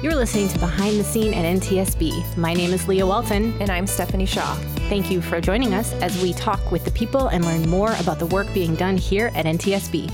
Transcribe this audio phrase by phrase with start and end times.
[0.00, 2.36] You're listening to Behind the Scene at NTSB.
[2.36, 3.52] My name is Leah Walton.
[3.60, 4.54] And I'm Stephanie Shaw.
[4.88, 8.20] Thank you for joining us as we talk with the people and learn more about
[8.20, 10.08] the work being done here at NTSB.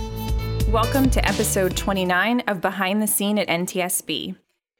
[0.69, 4.35] Welcome to episode 29 of Behind the Scene at NTSB.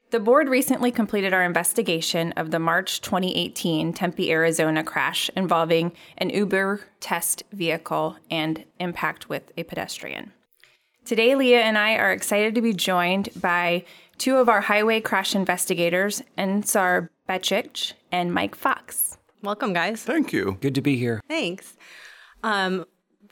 [0.09, 6.31] The board recently completed our investigation of the March 2018 Tempe, Arizona crash involving an
[6.31, 10.31] Uber test vehicle and impact with a pedestrian.
[11.05, 13.85] Today, Leah and I are excited to be joined by
[14.17, 19.17] two of our highway crash investigators, Ensar Becic and Mike Fox.
[19.41, 20.03] Welcome, guys.
[20.03, 20.57] Thank you.
[20.61, 21.21] Good to be here.
[21.27, 21.75] Thanks.
[22.43, 22.85] Um,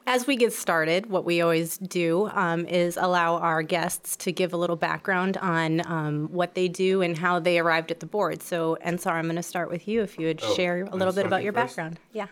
[0.06, 4.52] as we get started, what we always do um, is allow our guests to give
[4.54, 8.44] a little background on um, what they do and how they arrived at the board.
[8.44, 10.02] So, Ensar, I'm going to start with you.
[10.02, 11.78] If you would Oh, share a I'm little bit about your first?
[11.78, 12.00] background.
[12.12, 12.28] Yeah.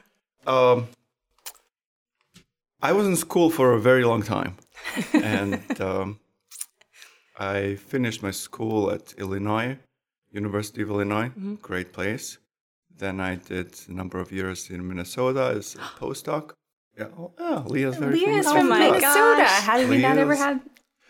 [0.46, 0.90] Um,
[2.82, 4.58] I was in school for a very long time,
[5.14, 6.20] and um,
[7.42, 9.72] I finished my school at Illinois,
[10.42, 11.56] University of Illinois, Mm-hmm.
[11.70, 12.38] great place.
[13.04, 16.46] Then I did a number of years in Minnesota as a postdoc.
[17.00, 18.60] Yeah, oh, yeah Leah's very Leah's familiar.
[18.60, 19.44] from my Minnesota.
[19.48, 19.62] gosh.
[19.68, 20.60] How did we not ever Leah's- have?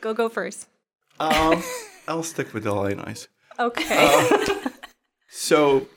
[0.05, 0.67] Go, go first.
[1.19, 1.61] Um,
[2.07, 3.27] I'll stick with Illinois.
[3.59, 4.29] Okay.
[5.33, 5.87] So,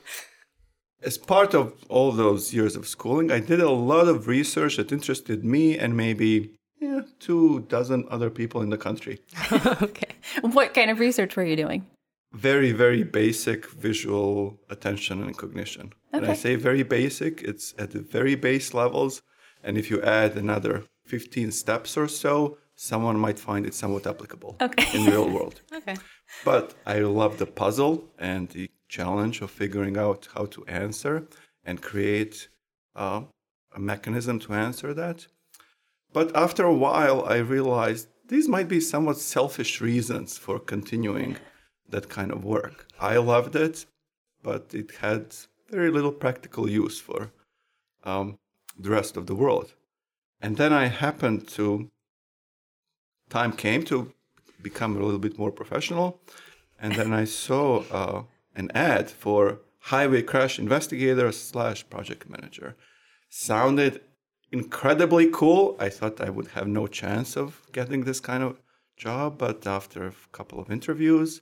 [1.02, 4.92] as part of all those years of schooling, I did a lot of research that
[4.92, 6.30] interested me and maybe
[6.80, 9.20] yeah, two dozen other people in the country.
[9.82, 10.08] okay.
[10.40, 11.86] What kind of research were you doing?
[12.32, 15.92] Very, very basic visual attention and cognition.
[16.10, 19.22] When I say very basic, it's at the very base levels.
[19.62, 24.56] And if you add another 15 steps or so, someone might find it somewhat applicable
[24.60, 24.86] Okay.
[24.98, 25.60] in real world.
[25.74, 25.96] Okay.
[26.44, 31.28] But I love the puzzle and the challenge of figuring out how to answer
[31.64, 32.48] and create
[32.96, 33.22] uh,
[33.76, 35.26] a mechanism to answer that.
[36.14, 41.36] But after a while, I realized these might be somewhat selfish reasons for continuing
[41.90, 42.86] that kind of work.
[43.00, 43.84] I loved it,
[44.42, 45.34] but it had
[45.68, 47.32] very little practical use for
[48.04, 48.38] um,
[48.78, 49.74] the rest of the world.
[50.40, 51.90] And then I happened to,
[53.28, 54.12] time came to
[54.62, 56.20] become a little bit more professional.
[56.80, 58.22] And then I saw uh,
[58.54, 59.58] an ad for
[59.92, 62.76] highway crash investigator slash project manager.
[63.28, 64.00] Sounded
[64.52, 65.76] incredibly cool.
[65.78, 68.60] I thought I would have no chance of getting this kind of
[68.96, 71.40] job, but after a couple of interviews,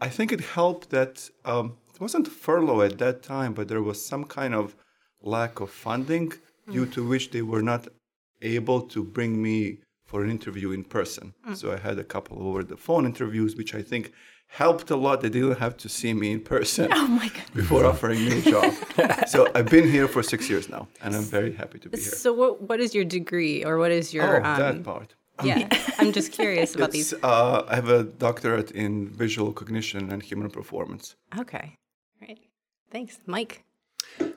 [0.00, 4.04] I think it helped that um, it wasn't furlough at that time, but there was
[4.04, 4.76] some kind of
[5.20, 6.32] lack of funding
[6.70, 7.88] due to which they were not
[8.42, 11.34] able to bring me for an interview in person.
[11.54, 14.12] So I had a couple of over the phone interviews, which I think
[14.48, 15.20] helped a lot.
[15.20, 17.44] They didn't have to see me in person Oh my god.
[17.54, 18.72] before offering me a job.
[19.28, 22.10] so I've been here for six years now, and I'm very happy to be here.
[22.10, 24.24] So, what what is your degree, or what is your?
[24.24, 24.40] Oh, your?
[24.42, 25.14] that um, part.
[25.44, 27.14] yeah, I'm just curious about It's, these.
[27.22, 31.14] uh, I have a doctorate in visual cognition and human performance.
[31.38, 31.76] Okay.
[32.20, 32.40] Right.
[32.90, 33.62] Thanks, Mike.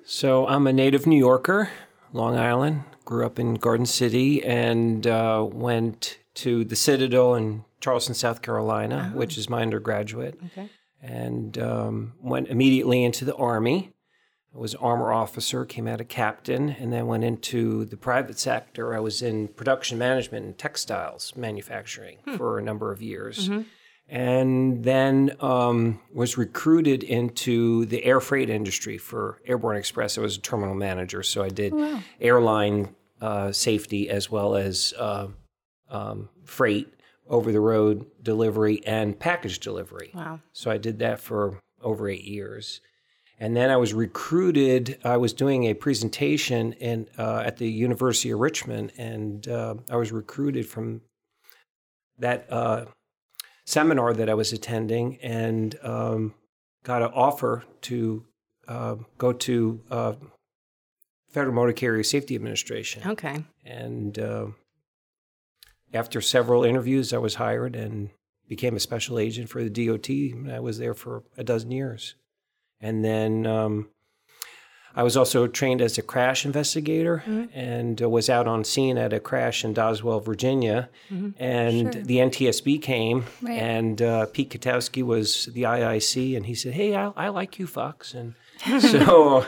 [0.06, 1.72] So I'm a native New Yorker,
[2.14, 2.84] Long Island.
[3.04, 9.12] Grew up in Garden City and uh, went to the Citadel in Charleston, South Carolina,
[9.16, 10.40] which is my undergraduate.
[10.48, 10.70] Okay.
[11.02, 13.92] And um, went immediately into the Army.
[14.54, 18.94] I was armor officer, came out a captain, and then went into the private sector.
[18.94, 23.50] I was in production management and textiles manufacturing for a number of years.
[24.10, 30.18] And then um, was recruited into the air freight industry for Airborne Express.
[30.18, 31.74] I was a terminal manager, so I did
[32.20, 35.28] airline uh, safety as well as uh,
[35.92, 36.92] um, freight,
[37.28, 40.12] over the road delivery, and package delivery.
[40.14, 40.40] Wow.
[40.54, 42.82] So I did that for over eight years.
[43.40, 45.00] And then I was recruited.
[45.04, 49.96] I was doing a presentation in, uh, at the University of Richmond, and uh, I
[49.96, 51.02] was recruited from
[52.20, 52.86] that uh,
[53.66, 56.36] seminar that I was attending and um,
[56.84, 58.26] got an offer to
[58.68, 60.14] uh, go to uh,
[61.30, 63.02] Federal Motor Carrier Safety Administration.
[63.06, 63.44] Okay.
[63.66, 64.48] And uh,
[65.94, 68.10] after several interviews, I was hired and
[68.48, 70.10] became a special agent for the DOT.
[70.54, 72.16] I was there for a dozen years.
[72.82, 73.90] And then um,
[74.96, 77.24] I was also trained as a crash investigator
[77.54, 80.90] and uh, was out on scene at a crash in Doswell, Virginia.
[81.10, 83.58] And the NTSB came, Right.
[83.62, 87.68] and uh, Pete Katowski was the IIC, and he said, Hey, I, I like you,
[87.68, 88.14] Fox.
[88.14, 88.34] And
[88.82, 89.46] so,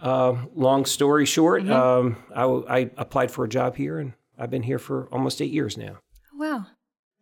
[0.00, 4.62] uh, long story short, um, I, I applied for a job here, and I've been
[4.62, 5.98] here for almost eight years now.
[6.32, 6.66] Wow.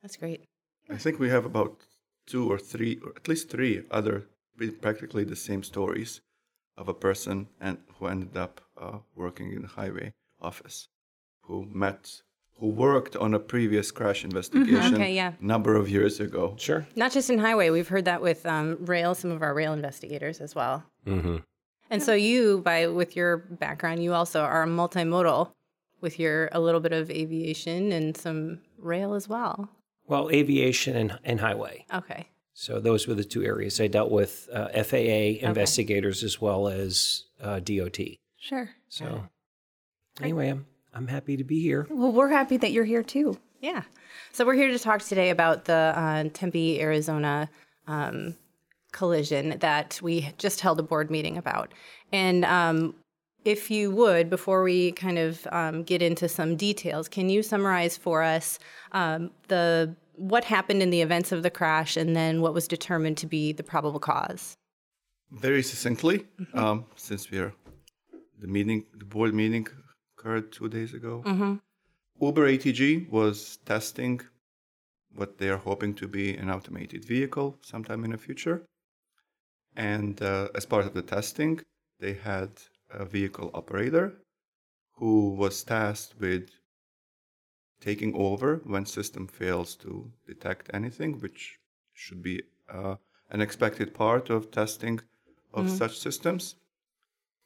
[0.03, 0.45] That's great.
[0.89, 1.81] I think we have about
[2.27, 4.27] two or three, or at least three other
[4.81, 6.21] practically the same stories
[6.77, 10.89] of a person and who ended up uh, working in the highway office,
[11.43, 12.23] who met
[12.61, 15.33] who worked on a previous crash investigation Okay, yeah.
[15.41, 16.57] a number of years ago.
[16.59, 16.87] Sure.
[16.97, 20.41] Not just in highway, we've heard that with um, rail, some of our rail investigators
[20.41, 20.83] as well.
[21.07, 21.37] Mm-hmm.
[21.91, 25.53] And so you, by with your background, you also are multimodal
[26.01, 29.69] with your a little bit of aviation and some rail as well.
[30.07, 31.85] Well, aviation and, and highway.
[31.93, 32.29] Okay.
[32.55, 33.81] So those were the two areas.
[33.81, 37.99] I dealt with uh, FAA investigators as well as uh, DOT.
[38.37, 38.71] Sure.
[38.89, 39.29] So
[40.21, 41.87] anyway, I'm I'm happy to be here.
[41.89, 43.39] Well, we're happy that you're here too.
[43.61, 43.83] Yeah.
[44.33, 47.49] So we're here to talk today about the uh, Tempe, Arizona
[47.87, 48.35] um,
[48.93, 51.73] collision that we just held a board meeting about.
[52.13, 52.95] And um,
[53.45, 57.97] if you would, before we kind of um, get into some details, can you summarize
[57.97, 58.59] for us
[58.93, 63.17] um, the what happened in the events of the crash and then what was determined
[63.19, 64.57] to be the probable cause?
[65.31, 67.53] Very succinctly, um, since we are
[68.41, 69.67] the meeting, the board meeting
[70.17, 71.23] occurred two days ago.
[72.21, 74.21] Uber ATG was testing
[75.15, 78.63] what they are hoping to be an automated vehicle sometime in the future.
[79.77, 81.61] And uh, as part of the testing,
[82.01, 82.51] they had
[82.91, 84.15] a vehicle operator
[84.93, 86.51] who was tasked with
[87.81, 91.59] taking over when system fails to detect anything, which
[91.93, 92.97] should be uh,
[93.31, 95.01] an expected part of testing
[95.53, 96.57] of such systems.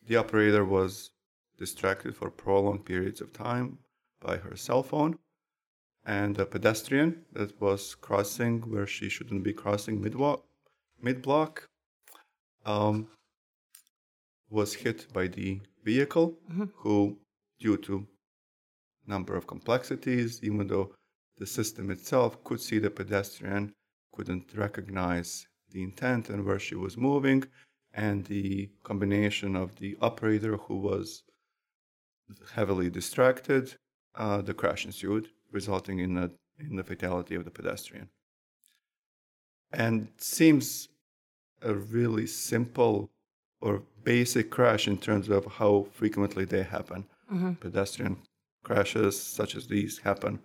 [0.06, 1.10] The operator was
[1.58, 3.78] distracted for prolonged periods of time
[4.20, 5.18] by her cell phone,
[6.04, 10.44] and a pedestrian that was crossing where she shouldn't be crossing mid-walk,
[11.00, 11.68] mid-block
[12.64, 13.08] um,
[14.52, 16.38] was hit by the vehicle,
[16.76, 17.18] who,
[17.58, 18.06] due to
[19.06, 20.92] number of complexities, even though
[21.38, 23.72] the system itself could see the pedestrian,
[24.14, 27.42] couldn't recognize the intent and where she was moving,
[27.94, 31.22] and the combination of the operator who was
[32.54, 33.74] heavily distracted,
[34.14, 38.08] uh, the crash ensued, resulting in a in the fatality of the pedestrian.
[39.72, 40.88] And seems
[41.62, 43.10] a really simple
[43.62, 47.04] or basic crash in terms of how frequently they happen.
[47.60, 48.16] Pedestrian
[48.62, 50.38] crashes such as these happen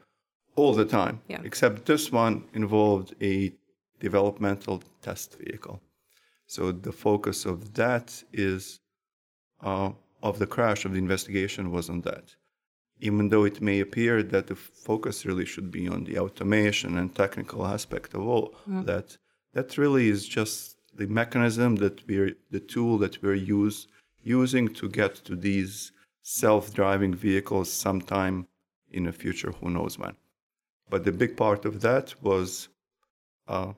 [0.56, 1.42] all the time, Yeah.
[1.44, 3.52] except this one involved a
[4.00, 5.82] developmental test vehicle.
[6.46, 8.80] So the focus of that is
[9.62, 9.92] uh,
[10.24, 12.36] of the crash of the investigation was on that.
[13.00, 17.14] Even though it may appear that the focus really should be on the automation and
[17.14, 18.56] technical aspect of all
[18.86, 19.18] that,
[19.54, 23.88] that really is just the mechanism that we're the tool that we're use,
[24.24, 25.92] using to get to these
[26.24, 28.48] self-driving vehicles sometime
[28.92, 30.16] in the future, who knows when.
[30.90, 32.70] But the big part of that was
[33.48, 33.74] uh,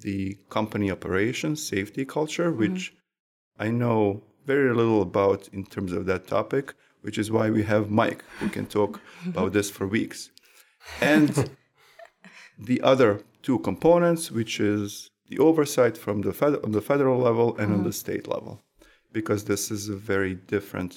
[0.00, 2.94] the company operations, safety culture, which
[3.58, 7.90] I know very little about in terms of that topic, which is why we have
[7.90, 10.30] Mike, who can talk about this for weeks.
[11.00, 11.50] And
[12.58, 17.56] the other two components, which is the oversight from the fed- on the federal level
[17.56, 18.60] and on the state level,
[19.12, 20.92] because this is a very different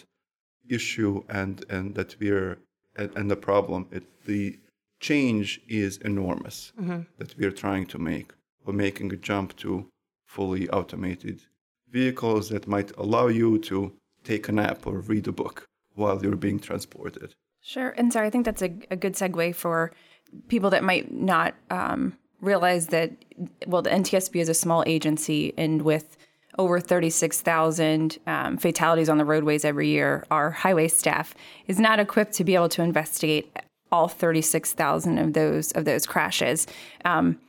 [0.68, 2.58] issue and and that we're
[2.96, 4.60] and, and the problem it, the
[5.00, 6.72] change is enormous
[7.20, 8.32] that we're trying to make.
[8.66, 9.72] We're making a jump to
[10.26, 11.42] fully automated
[11.92, 13.92] vehicles that might allow you to
[14.24, 17.30] take a nap or read a book while you're being transported.
[17.62, 17.94] Sure.
[17.98, 19.92] And so I think that's a, a good segue for
[20.48, 23.12] people that might not um, realize that,
[23.66, 26.18] well, the NTSB is a small agency, and with
[26.60, 31.34] over 36,000 um, fatalities on the roadways every year, our highway staff
[31.68, 33.58] is not equipped to be able to investigate
[33.92, 36.68] all 36,000 of those of those crashes.
[37.06, 37.40] Um,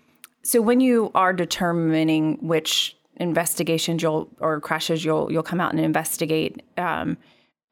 [0.42, 5.80] so when you are determining which investigations you'll or crashes you'll you'll come out and
[5.80, 7.16] investigate, um,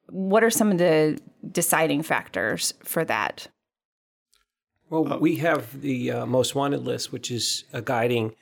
[0.09, 1.19] what are some of the
[1.51, 3.47] deciding factors for that?
[4.93, 8.35] Well, we have the uh, most wanted list, which is a guiding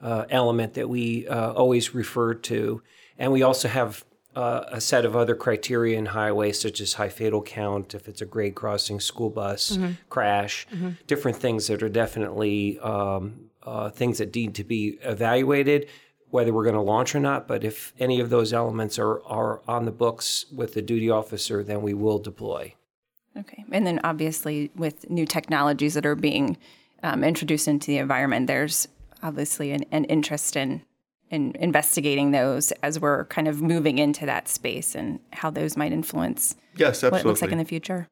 [0.00, 2.82] uh, element that we uh, always refer to.
[3.18, 4.04] And we also have
[4.34, 8.20] uh, a set of other criteria in highways, such as high fatal count, if it's
[8.20, 9.78] a grade crossing, school bus
[10.10, 10.66] crash,
[11.06, 15.86] different things that are definitely um, uh, things that need to be evaluated,
[16.30, 17.46] whether we're going to launch or not.
[17.46, 21.62] But if any of those elements are, are on the books with the duty officer,
[21.62, 22.74] then we will deploy.
[23.36, 23.64] Okay.
[23.70, 26.56] And then obviously, with new technologies that are being
[27.02, 28.88] um, introduced into the environment, there's
[29.22, 30.82] obviously an, an interest in,
[31.30, 35.92] in investigating those as we're kind of moving into that space and how those might
[35.92, 38.08] influence yes what it looks like in the future.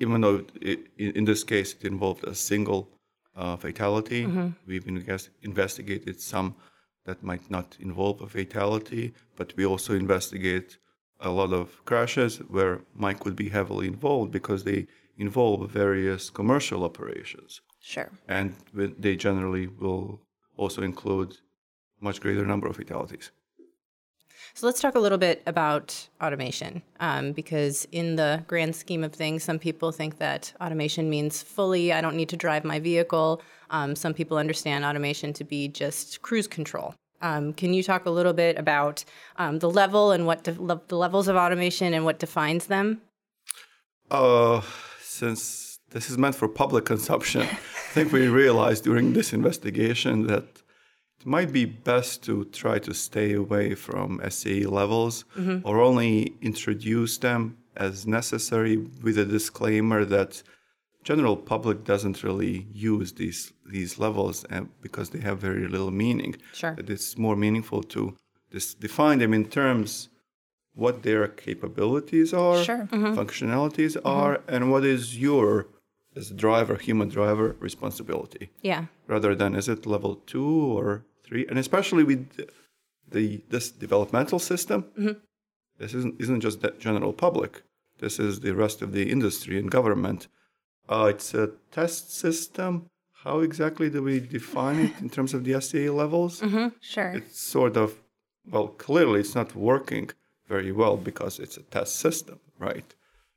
[0.00, 2.88] even though it, in in this case it involved a single
[3.36, 4.26] uh, fatality,
[4.66, 6.56] we've invest- investigated some
[7.04, 10.78] that might not involve a fatality, but we also investigate
[11.20, 16.84] a lot of crashes where Mike would be heavily involved because they involve various commercial
[16.84, 17.60] operations.
[17.80, 18.10] Sure.
[18.28, 20.20] And they generally will
[20.56, 21.36] also include
[22.00, 23.30] much greater number of fatalities.
[24.54, 29.12] So let's talk a little bit about automation, um, because in the grand scheme of
[29.12, 33.42] things, some people think that automation means fully, I don't need to drive my vehicle.
[33.70, 36.94] Um, some people understand automation to be just cruise control.
[37.20, 39.04] Um, can you talk a little bit about
[39.36, 43.02] um, the level and what de- le- the levels of automation and what defines them?
[44.10, 44.62] Uh,
[45.00, 50.44] since this is meant for public consumption, I think we realized during this investigation that
[51.20, 55.66] it might be best to try to stay away from SAE levels mm-hmm.
[55.66, 60.42] or only introduce them as necessary with a disclaimer that
[61.10, 62.56] general public doesn't really
[62.90, 63.40] use these
[63.74, 64.36] these levels
[64.86, 66.32] because they have very little meaning.
[66.60, 66.74] Sure.
[66.94, 68.02] It's more meaningful to
[68.54, 69.88] just define them in terms
[70.82, 72.84] what their capabilities are, sure.
[72.92, 73.14] mm-hmm.
[73.20, 74.18] functionalities mm-hmm.
[74.20, 75.48] are, and what is your
[76.18, 78.44] as a driver, human driver, responsibility.
[78.70, 78.82] Yeah.
[79.14, 80.86] Rather than is it level two or
[81.24, 82.22] three, and especially with
[83.14, 83.24] the
[83.54, 85.16] this developmental system, mm-hmm.
[85.80, 87.52] this isn't isn't just the general public.
[88.02, 90.20] This is the rest of the industry and government.
[90.88, 92.88] Uh, it's a test system.
[93.24, 96.40] How exactly do we define it in terms of the SAE levels?
[96.48, 96.68] Mm-hmm.
[96.80, 97.10] Sure.
[97.10, 97.98] It's sort of
[98.50, 100.10] well, clearly it's not working
[100.46, 102.94] very well because it's a test system, right?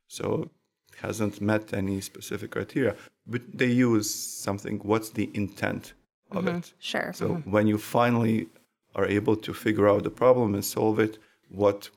[0.08, 0.50] So
[0.92, 4.78] it hasn't met any specific criteria, but they use something.
[4.78, 5.92] What's the intent
[6.30, 6.58] of mm-hmm.
[6.58, 6.72] it?
[6.78, 7.12] Sure.
[7.12, 7.50] So mm-hmm.
[7.50, 8.48] when you finally
[8.94, 11.18] are able to figure out the problem and solve it,
[11.48, 11.90] what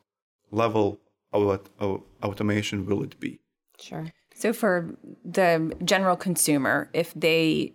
[0.51, 0.99] level
[1.33, 3.39] of, of automation will it be?
[3.79, 4.05] Sure.
[4.45, 7.73] So for the general consumer, if they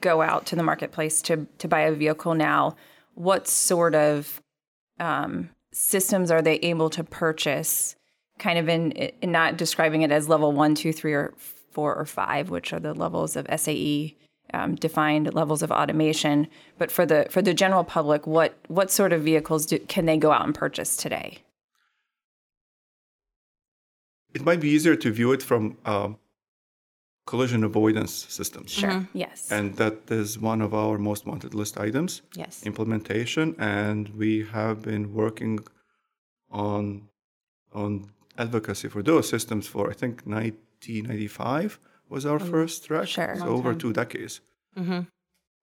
[0.00, 2.76] go out to the marketplace to to buy a vehicle now,
[3.12, 4.40] what sort of
[4.98, 7.96] um, systems are they able to purchase
[8.38, 11.34] kind of in, in not describing it as level one, two, three, or
[11.70, 14.16] four or five, which are the levels of SAE
[14.54, 16.46] um, defined levels of automation.
[16.78, 20.16] But for the for the general public, what what sort of vehicles do, can they
[20.16, 21.43] go out and purchase today?
[24.34, 26.18] It might be easier to view it from um,
[27.26, 28.70] collision avoidance systems.
[28.70, 28.90] Sure.
[28.90, 29.18] Mm-hmm.
[29.18, 29.50] Yes.
[29.50, 32.22] And that is one of our most wanted list items.
[32.34, 32.62] Yes.
[32.64, 35.60] Implementation, and we have been working
[36.50, 37.08] on
[37.72, 43.08] on advocacy for those systems for I think 1995 was our first track.
[43.08, 43.36] Sure.
[43.36, 44.40] So over two decades.
[44.76, 45.00] Mm-hmm.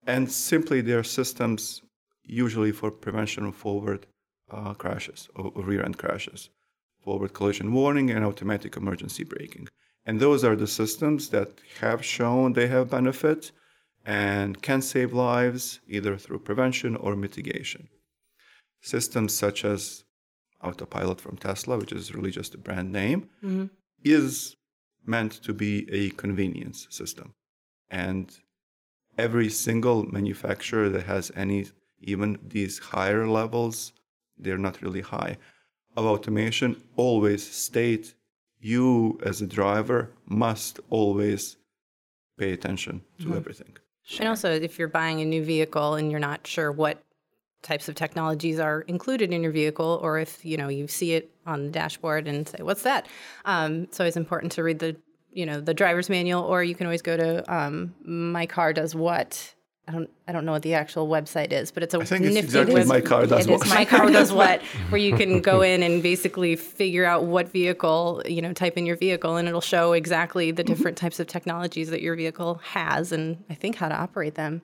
[0.08, 1.82] And simply they're systems
[2.24, 4.08] usually for prevention of forward
[4.50, 6.50] uh, crashes or, or rear end crashes,
[7.03, 9.67] forward collision warning and automatic emergency braking.
[10.05, 13.51] And those are the systems that have shown they have benefit
[14.05, 17.88] and can save lives either through prevention or mitigation.
[18.81, 20.03] Systems such as
[20.63, 23.65] Autopilot from Tesla, which is really just a brand name, mm-hmm.
[24.03, 24.55] is
[25.05, 27.34] meant to be a convenience system.
[27.89, 28.31] And
[29.17, 31.65] every single manufacturer that has any,
[32.00, 33.91] even these higher levels,
[34.38, 35.38] they're not really high,
[35.98, 38.13] of automation always state
[38.60, 41.57] you as a driver must always
[42.38, 43.38] pay attention to mm-hmm.
[43.38, 43.77] everything.
[44.19, 47.03] And also, if you're buying a new vehicle and you're not sure what
[47.62, 51.31] types of technologies are included in your vehicle, or if you know you see it
[51.45, 53.07] on the dashboard and say, "What's that?"
[53.45, 54.95] Um, it's always important to read the
[55.31, 58.95] you know the driver's manual, or you can always go to um, My Car Does
[58.95, 59.53] What.
[59.88, 62.26] I don't I don't know what the actual website is, but it's a I think
[62.26, 63.68] it's exactly web- My Car Does it What.
[63.68, 68.22] My Car Does What, where you can go in and basically figure out what vehicle
[68.26, 71.90] you know type in your vehicle, and it'll show exactly the different types of technologies
[71.90, 74.62] that your vehicle has, and I think how to operate them.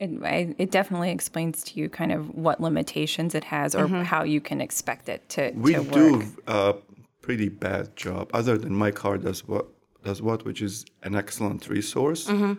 [0.00, 4.02] It, it definitely explains to you kind of what limitations it has or mm-hmm.
[4.02, 5.54] how you can expect it to, work.
[5.54, 6.74] we to do a
[7.20, 9.68] pretty bad job other than my car does what
[10.02, 12.54] does what which is an excellent resource mm-hmm.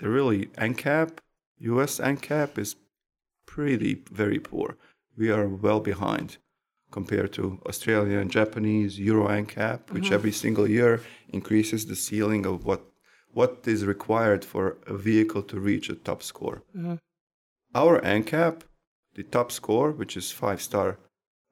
[0.00, 1.18] The really ncap
[1.60, 2.76] us ncap is
[3.46, 4.76] pretty very poor
[5.16, 6.36] we are well behind
[6.90, 10.14] compared to australian and japanese euro ncap which mm-hmm.
[10.14, 12.82] every single year increases the ceiling of what
[13.32, 16.62] what is required for a vehicle to reach a top score.
[16.76, 16.94] Mm-hmm.
[17.74, 18.62] Our NCAP,
[19.14, 20.98] the top score, which is five star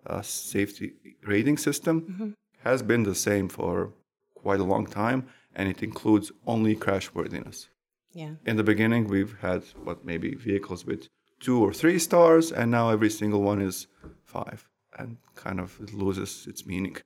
[0.07, 2.31] uh, safety rating system, mm-hmm.
[2.65, 3.93] has been the same for
[4.35, 7.69] quite a long time, and it includes only crashworthiness.
[8.17, 8.37] Yeah.
[8.47, 11.09] In the beginning, we've had what maybe vehicles with
[11.39, 13.89] two or three stars, and now every single one is
[14.25, 14.67] five,
[14.99, 16.97] and kind of it loses its meaning.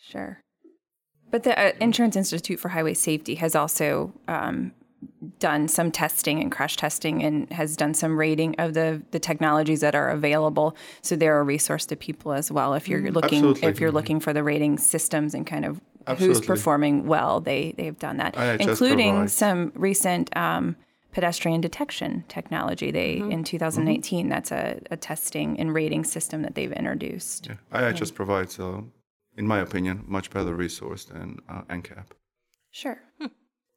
[0.00, 0.40] Sure.
[1.32, 4.70] But the uh, Insurance Institute for Highway Safety has also um,
[5.40, 9.80] done some testing and crash testing and has done some rating of the the technologies
[9.80, 10.76] that are available.
[11.00, 13.14] So they're a resource to people as well if you're mm-hmm.
[13.14, 13.68] looking Absolutely.
[13.68, 15.80] if you're looking for the rating systems and kind of
[16.18, 19.32] who's performing well, they they've done that, IIHS including provides.
[19.32, 20.76] some recent um,
[21.12, 22.90] pedestrian detection technology.
[22.90, 23.30] They Mm-hmm.
[23.32, 27.48] in 2019, that's a, a testing and rating system that they've introduced.
[27.48, 27.56] Yeah.
[27.80, 28.80] IIHS provides, uh,
[29.36, 32.06] in my opinion, much better resource than uh, NCAP.
[32.70, 32.98] Sure.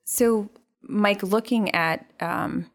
[0.05, 0.50] So,
[0.82, 2.70] Mike, looking at um,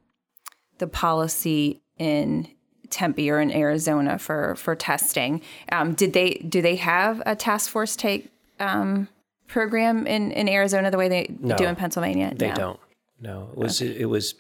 [0.79, 2.49] the policy in
[2.91, 5.41] Tempe or in Arizona for for testing,
[5.73, 9.09] um, did they do they have a task force take um,
[9.51, 12.33] program in, in Arizona the way they No, do in Pennsylvania?
[12.35, 12.55] They No.
[12.55, 12.81] don't.
[13.21, 14.35] No, it was it was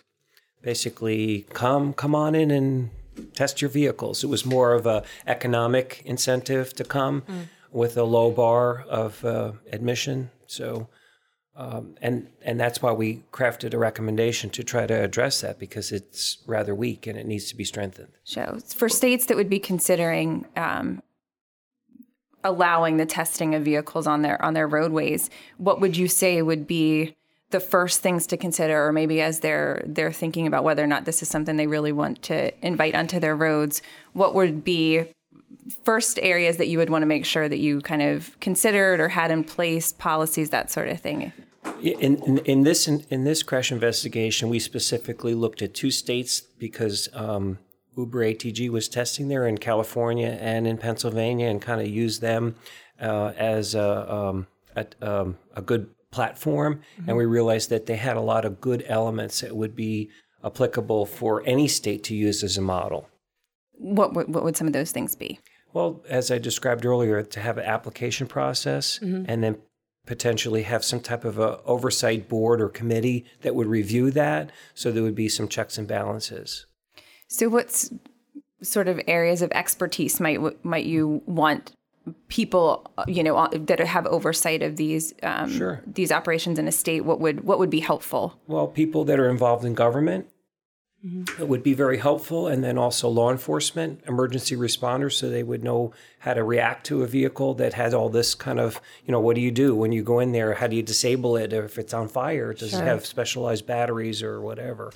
[0.62, 2.90] basically come come on in and
[3.34, 4.24] test your vehicles.
[4.24, 7.22] It was more of a economic incentive to come
[7.70, 10.30] with a low bar of uh, admission.
[10.46, 10.88] So,
[11.56, 15.92] um, and and that's why we crafted a recommendation to try to address that because
[15.92, 18.12] it's rather weak and it needs to be strengthened.
[18.24, 21.02] So, for states that would be considering um,
[22.44, 26.66] allowing the testing of vehicles on their on their roadways, what would you say would
[26.66, 27.16] be
[27.50, 31.04] the first things to consider, or maybe as they're they're thinking about whether or not
[31.04, 33.82] this is something they really want to invite onto their roads,
[34.12, 35.04] what would be
[35.84, 39.08] first areas that you would want to make sure that you kind of considered or
[39.08, 41.32] had in place policies, that sort of thing?
[41.82, 46.40] In, in, in this in, in this crash investigation, we specifically looked at two states
[46.40, 47.58] because um,
[47.96, 52.56] Uber ATG was testing there in California and in Pennsylvania, and kind of used them
[53.00, 56.80] uh, as a, um, a, um, a good platform.
[57.06, 60.10] And we realized that they had a lot of good elements that would be
[60.44, 63.08] applicable for any state to use as a model.
[63.72, 65.40] What would, what would some of those things be?
[65.72, 69.58] Well, as I described earlier, to have an application process and then
[70.06, 74.90] potentially have some type of a oversight board or committee that would review that, so
[74.90, 76.66] there would be some checks and balances.
[77.30, 77.90] So, what's
[78.60, 81.72] sort of areas of expertise might might you want
[82.28, 85.80] people, you know, that have oversight of these um, Sure.
[85.86, 87.04] these operations in a state?
[87.04, 88.38] What would what would be helpful?
[88.48, 90.26] Well, people that are involved in government
[91.02, 95.64] it would be very helpful, and then also law enforcement, emergency responders, so they would
[95.64, 99.20] know how to react to a vehicle that has all this kind of, you know,
[99.20, 100.52] what do you do when you go in there?
[100.52, 102.52] How do you disable it if it's on fire?
[102.52, 104.92] Does it have specialized batteries or whatever?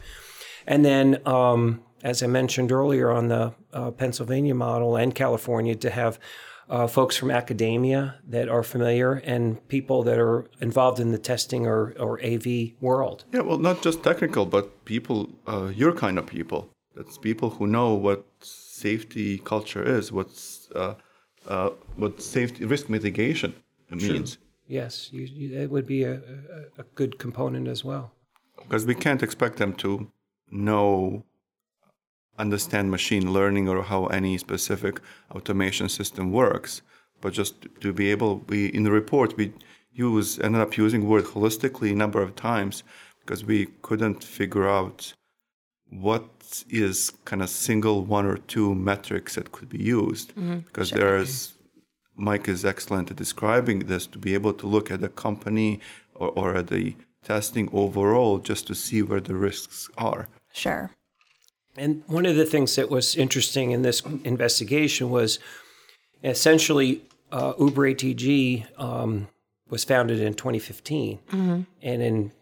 [0.67, 5.91] And then, um, as I mentioned earlier on the uh, Pennsylvania model and California, to
[5.91, 6.19] have
[6.69, 11.67] uh, folks from academia that are familiar and people that are involved in the testing
[11.67, 12.47] or, or AV
[12.81, 13.25] world.
[13.33, 16.69] Yeah, well, not just technical, but people, uh, your kind of people.
[16.95, 20.95] That's people who know what safety culture is, what's uh,
[21.49, 23.55] uh, what safety risk mitigation
[23.91, 24.39] means.
[24.67, 28.13] Yes, you, you, it would be a, a, a good component as well.
[28.57, 30.11] Because we can't expect them to
[30.51, 31.25] know,
[32.39, 36.83] understand machine learning or how any specific automation system works.
[37.21, 39.53] But just to be able, we in the report we
[39.93, 42.83] use ended up using word holistically a number of times
[43.21, 45.15] because we couldn't figure out
[45.91, 46.29] what
[46.69, 50.59] is kind of single one or two metrics that could be used mm-hmm.
[50.59, 51.55] because there's
[52.17, 55.81] Mike is excellent at describing this to be able to look at the company
[56.15, 56.95] or, or at the
[57.25, 60.29] testing overall just to see where the risks are.
[60.53, 60.91] Sure.
[61.77, 65.39] And one of the things that was interesting in this investigation was
[66.23, 69.29] essentially uh, Uber ATG um,
[69.69, 71.19] was founded in 2015.
[71.83, 72.33] And in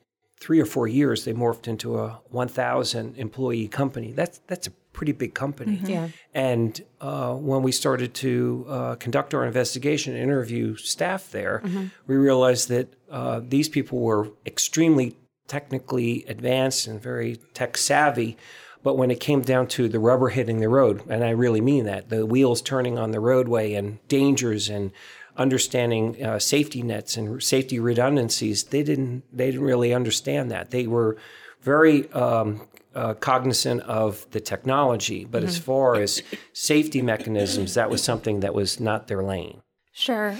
[0.40, 4.12] three or four years, they morphed into a 1,000 employee company.
[4.12, 5.80] That's, that's a pretty big company.
[5.84, 6.08] Yeah.
[6.34, 11.62] And uh, when we started to uh, conduct our investigation and interview staff there,
[12.06, 15.16] we realized that uh, these people were extremely
[15.46, 18.36] technically advanced and very tech savvy.
[18.82, 21.84] But when it came down to the rubber hitting the road, and I really mean
[21.84, 24.90] that, the wheels turning on the roadway and dangers and
[25.36, 30.70] understanding uh, safety nets and safety redundancies, they didn't they didn't really understand that.
[30.70, 31.16] They were
[31.62, 38.02] very um, uh, cognizant of the technology, but as far as safety mechanisms, that was
[38.02, 39.62] something that was not their lane.
[39.92, 40.36] Sure.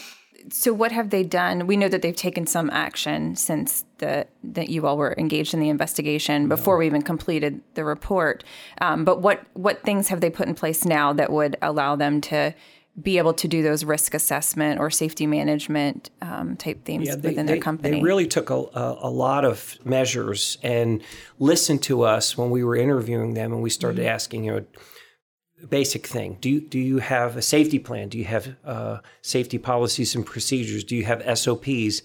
[0.51, 1.67] So what have they done?
[1.67, 5.61] We know that they've taken some action since the that you all were engaged in
[5.61, 8.45] the investigation before we even completed the report.
[8.81, 12.21] Um, but what what things have they put in place now that would allow them
[12.23, 12.55] to
[13.01, 17.31] be able to do those risk assessment or safety management um, type themes Yeah, they,
[17.31, 17.97] within they- their company?
[17.97, 21.03] They really took a, a, a lot of measures and
[21.39, 24.09] listened to us when we were interviewing them, and we started Mm-hmm.
[24.15, 24.65] asking, you know,
[25.69, 26.39] basic thing.
[26.41, 28.09] Do you, do you have a safety plan?
[28.09, 30.85] Do you have uh, safety policies and procedures?
[30.85, 32.03] Do you have SOPs?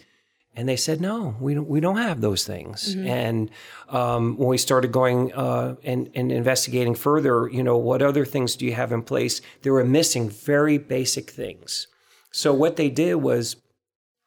[0.55, 2.95] And they said, no, we don't, we don't have those things.
[2.95, 3.51] And
[3.89, 8.55] um, when we started going uh, and, and investigating further, you know, what other things
[8.55, 9.39] do you have in place?
[9.61, 11.87] They were missing very basic things.
[12.31, 13.57] So what they did was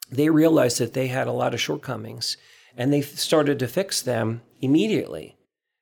[0.09, 2.37] they realized that they had a lot of shortcomings
[2.77, 5.37] and they started to fix them immediately.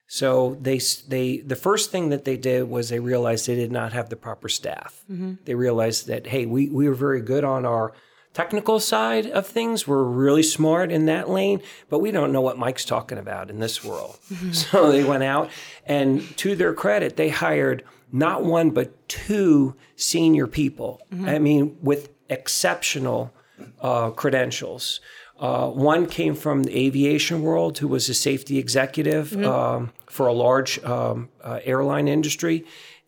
[0.08, 3.92] So they they the first thing that they did was they realized they did not
[3.92, 5.04] have the proper staff.
[5.10, 5.34] Mm-hmm.
[5.44, 7.92] They realized that hey, we we were very good on our
[8.32, 9.86] technical side of things.
[9.86, 13.60] We're really smart in that lane, but we don't know what Mike's talking about in
[13.60, 14.18] this world.
[14.28, 14.50] Mm-hmm.
[14.52, 15.50] So they went out
[15.86, 21.00] and to their credit, they hired not one but two senior people.
[21.12, 21.28] Mm-hmm.
[21.28, 23.32] I mean, with exceptional
[23.80, 25.00] uh, credentials.
[25.38, 29.44] Uh, one came from the aviation world, who was a safety executive mm-hmm.
[29.44, 32.64] um, for a large um, uh, airline industry,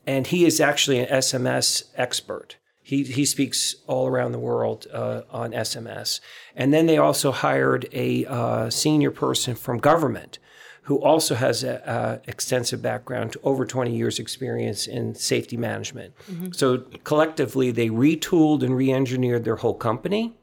[0.06, 2.56] and he is actually an SMS expert.
[2.82, 6.20] He, he speaks all around the world uh, on SMS.
[6.56, 10.40] And then they also hired a uh, senior person from government
[10.84, 16.12] who also has an extensive background, over 20 years experience in safety management.
[16.28, 16.50] Mm-hmm.
[16.50, 20.39] So collectively, they retooled and re-engineered their whole company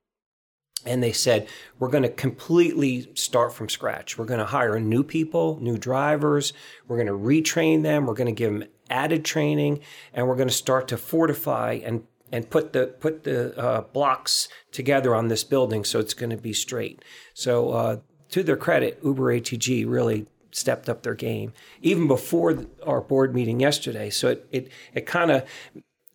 [0.87, 1.47] and they said
[1.77, 4.17] we're going to completely start from scratch.
[4.17, 6.53] We're going to hire new people new drivers.
[6.87, 8.05] We're going to retrain them.
[8.05, 9.81] We're going to give them added training.
[10.13, 14.49] And we're going to start to fortify and and put the put the uh, blocks
[14.71, 17.03] together on this building so it's going to be straight.
[17.33, 17.97] So uh,
[18.29, 23.59] to their credit uber atg really stepped up their game even before our board meeting
[23.59, 24.09] yesterday.
[24.09, 25.43] So it it, it kind of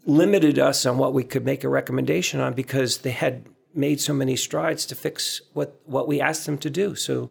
[0.04, 4.12] limited us on what we could make a recommendation on because they had made so
[4.12, 6.94] many strides to fix what, what we asked them to do.
[6.94, 7.30] So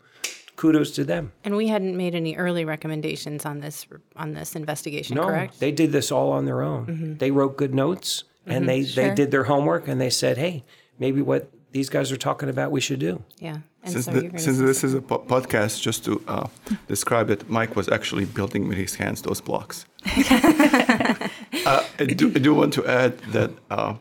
[0.56, 1.32] kudos to them.
[1.44, 5.60] And we hadn't made any early recommendations on this on this investigation, no, correct?
[5.60, 6.86] They did this all on their own.
[6.86, 7.18] Mm-hmm.
[7.18, 9.04] They wrote good notes and mm-hmm, they, sure.
[9.04, 10.64] they did their homework and they said, hey,
[11.00, 13.24] maybe what these guys are talking about we should do.
[13.40, 13.60] Yeah.
[13.84, 16.48] And since, so the, since this is a po- podcast, just to uh,
[16.88, 19.86] describe it, Mike was actually building with his hands those blocks.
[20.06, 23.96] uh, I, do, I, do, want to add that uh,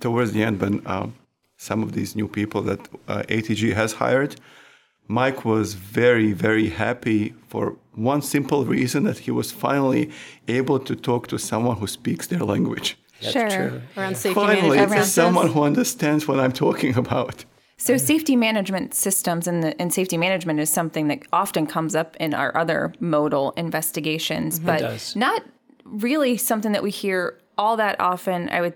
[0.00, 1.08] towards the end, when uh,
[1.58, 4.36] some of these new people that uh, ATG has hired.
[5.08, 10.10] Mike was very, very happy for one simple reason that he was finally
[10.46, 12.96] able to talk to someone who speaks their language.
[13.20, 13.50] That's sure.
[13.50, 13.82] True.
[13.96, 15.06] Around safety finally, management.
[15.06, 17.44] someone who understands what I'm talking about.
[17.76, 22.16] So safety management systems and, the, and safety management is something that often comes up
[22.18, 24.66] in our other modal investigations, mm-hmm.
[24.66, 25.42] but not
[25.84, 28.48] really something that we hear all that often.
[28.50, 28.74] I would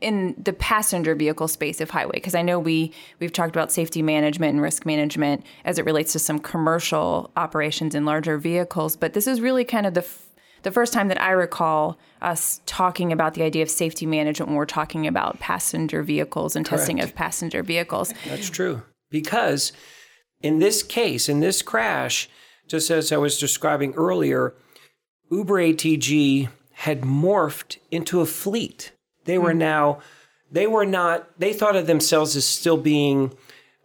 [0.00, 4.02] in the passenger vehicle space of highway because i know we we've talked about safety
[4.02, 9.12] management and risk management as it relates to some commercial operations in larger vehicles but
[9.12, 10.22] this is really kind of the f-
[10.62, 14.56] the first time that i recall us talking about the idea of safety management when
[14.56, 16.80] we're talking about passenger vehicles and Correct.
[16.80, 18.12] testing of passenger vehicles.
[18.24, 18.82] That's true.
[19.10, 19.72] Because
[20.40, 22.28] in this case in this crash
[22.68, 24.54] just as i was describing earlier
[25.30, 28.92] uber atg had morphed into a fleet
[29.26, 29.58] they were mm-hmm.
[29.58, 30.00] now,
[30.50, 33.36] they were not, they thought of themselves as still being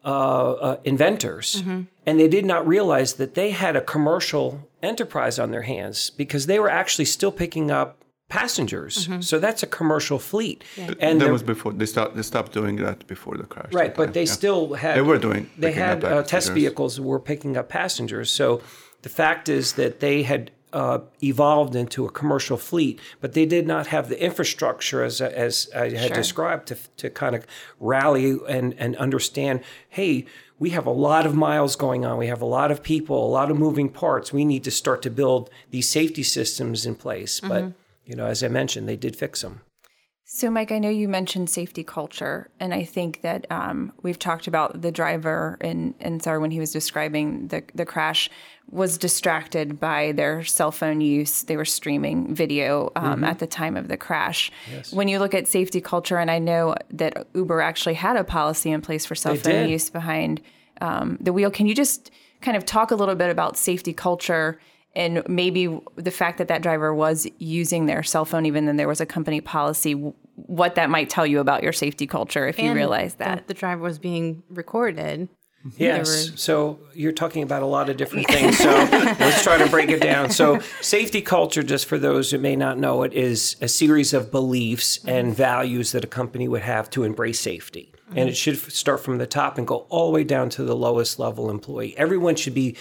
[0.06, 1.62] uh, uh, inventors.
[1.62, 1.82] Mm-hmm.
[2.06, 6.48] And they did not realize that they had a commercial enterprise on their hands because
[6.48, 7.98] they were actually still picking up
[8.32, 9.08] passengers.
[9.08, 9.22] Mm-hmm.
[9.22, 10.64] So that's a commercial fleet.
[10.78, 10.94] Yeah.
[11.00, 12.16] And that was before they stopped.
[12.16, 13.74] They stopped doing that before the crash.
[13.74, 14.32] Right, but they yeah.
[14.32, 14.98] still had.
[14.98, 15.50] They were doing.
[15.58, 18.32] They had uh, test vehicles that were picking up passengers.
[18.32, 18.62] So
[19.02, 23.68] the fact is that they had uh, evolved into a commercial fleet, but they did
[23.68, 26.16] not have the infrastructure as, as I had sure.
[26.16, 27.46] described to, to kind of
[27.80, 30.26] rally and, and understand hey,
[30.60, 32.20] we have a lot of miles going on.
[32.20, 34.32] We have a lot of people, a lot of moving parts.
[34.32, 37.40] We need to start to build these safety systems in place.
[37.40, 37.48] Mm-hmm.
[37.48, 37.74] But,
[38.06, 39.62] you know, as I mentioned, they did fix them.
[40.34, 44.48] So, Mike, I know you mentioned safety culture, and I think that um, we've talked
[44.48, 48.30] about the driver and and Ensar when he was describing the the crash
[48.70, 51.44] was distracted by their cell phone use.
[51.44, 53.24] They were streaming video um, mm-hmm.
[53.26, 54.54] at the time of the crash.
[54.72, 54.94] Yes.
[54.94, 58.72] When you look at safety culture, and I know that Uber actually had a policy
[58.72, 59.70] in place for cell they phone did.
[59.70, 60.40] use behind
[60.80, 61.52] um, the wheel.
[61.52, 64.62] Can you just kind of talk a little bit about safety culture?
[64.94, 68.88] and maybe the fact that that driver was using their cell phone even though there
[68.88, 69.96] was a company policy
[70.48, 73.38] what that might tell you about your safety culture if and you realize that.
[73.38, 75.30] that the driver was being recorded
[75.78, 76.32] Yes.
[76.36, 78.58] So you're talking about a lot of different things.
[78.58, 80.32] So let's try to break it down.
[80.32, 84.32] So safety culture, just for those who may not know it, is a series of
[84.32, 87.94] beliefs and values that a company would have to embrace safety.
[88.14, 90.76] And it should start from the top and go all the way down to the
[90.76, 91.98] lowest level employee.
[91.98, 92.76] Everyone should be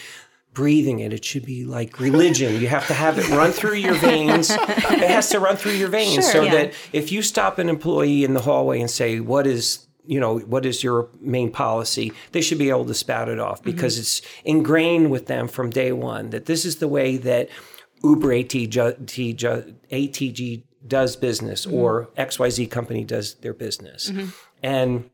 [0.52, 1.12] breathing it.
[1.12, 2.60] It should be like religion.
[2.60, 4.50] You have to have it run through your veins.
[4.50, 6.50] It has to run through your veins sure, so yeah.
[6.52, 10.38] that if you stop an employee in the hallway and say, "What is you know
[10.38, 14.00] what is your main policy?" They should be able to spout it off because mm-hmm.
[14.00, 17.48] it's ingrained with them from day one that this is the way that
[18.02, 21.76] Uber ATG, ATG does business mm-hmm.
[21.76, 24.30] or XYZ company does their business, mm-hmm.
[24.62, 25.10] and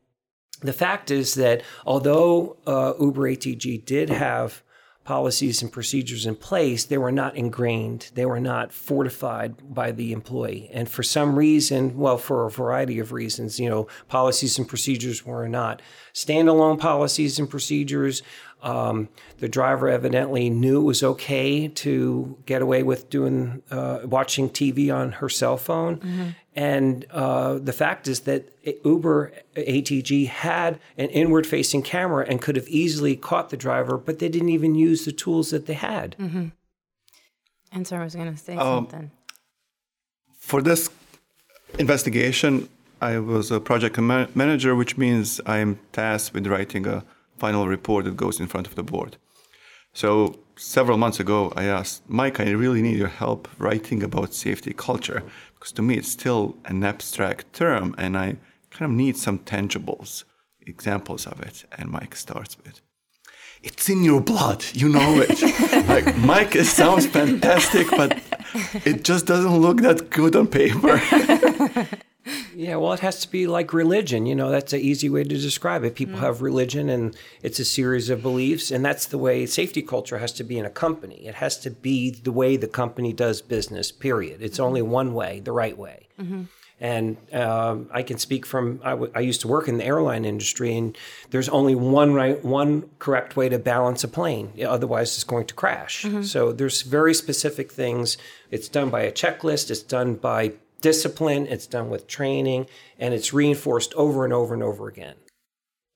[0.62, 4.62] the fact is that although uh, Uber ATG did have
[5.06, 8.10] policies and procedures in place, they were not ingrained.
[8.14, 10.68] They were not fortified by the employee.
[10.72, 15.24] And for some reason, well, for a variety of reasons, you know, policies and procedures
[15.24, 15.80] were not
[16.12, 18.22] standalone policies and procedures.
[18.62, 24.50] Um, the driver evidently knew it was okay to get away with doing uh, watching
[24.50, 26.28] TV on her cell phone, mm-hmm.
[26.56, 28.48] And uh, the fact is that
[28.82, 34.30] Uber ATG had an inward-facing camera and could have easily caught the driver, but they
[34.30, 36.16] didn't even use the tools that they had.
[36.18, 36.46] Mm-hmm.
[37.72, 39.10] And so I was going to say um, something.
[40.38, 40.88] For this
[41.78, 42.70] investigation,
[43.02, 47.04] I was a project manager, which means I am tasked with writing a
[47.36, 49.18] final report that goes in front of the board.
[49.92, 54.72] So several months ago, I asked Mike, I really need your help writing about safety
[54.72, 55.22] culture
[55.54, 58.36] because to me it's still an abstract term, and I
[58.70, 60.24] kind of need some tangibles,
[60.66, 61.64] examples of it.
[61.78, 62.80] And Mike starts with,
[63.62, 65.40] "It's in your blood, you know it."
[65.88, 68.20] like Mike, it sounds fantastic, but
[68.84, 71.00] it just doesn't look that good on paper.
[72.54, 74.26] Yeah, well, it has to be like religion.
[74.26, 75.94] You know, that's an easy way to describe it.
[75.94, 76.20] People mm.
[76.20, 78.70] have religion and it's a series of beliefs.
[78.70, 81.26] And that's the way safety culture has to be in a company.
[81.26, 84.42] It has to be the way the company does business, period.
[84.42, 84.90] It's only mm-hmm.
[84.90, 86.08] one way, the right way.
[86.18, 86.42] Mm-hmm.
[86.78, 90.26] And um, I can speak from, I, w- I used to work in the airline
[90.26, 90.94] industry, and
[91.30, 94.52] there's only one right, one correct way to balance a plane.
[94.62, 96.04] Otherwise, it's going to crash.
[96.04, 96.22] Mm-hmm.
[96.24, 98.18] So there's very specific things.
[98.50, 99.70] It's done by a checklist.
[99.70, 100.52] It's done by
[100.86, 105.16] discipline, it's done with training, and it's reinforced over and over and over again.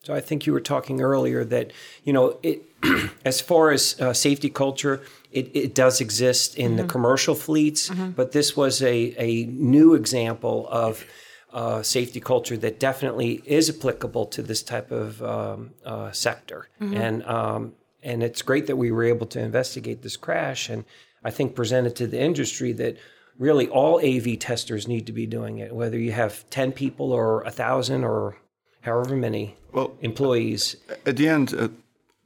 [0.02, 1.70] So I think you were talking earlier that,
[2.02, 2.62] you know, it,
[3.24, 5.00] as far as uh, safety culture,
[5.30, 6.76] it, it does exist in mm-hmm.
[6.78, 8.10] the commercial fleets, mm-hmm.
[8.10, 11.04] but this was a, a new example of
[11.52, 16.68] uh, safety culture that definitely is applicable to this type of um, uh, sector.
[16.80, 16.96] Mm-hmm.
[16.96, 20.84] And, um, and it's great that we were able to investigate this crash and
[21.22, 22.96] I think presented to the industry that
[23.40, 27.42] really all AV testers need to be doing it, whether you have 10 people or
[27.42, 28.36] a thousand or
[28.82, 30.76] however many well, employees.
[31.06, 31.68] At the end, uh,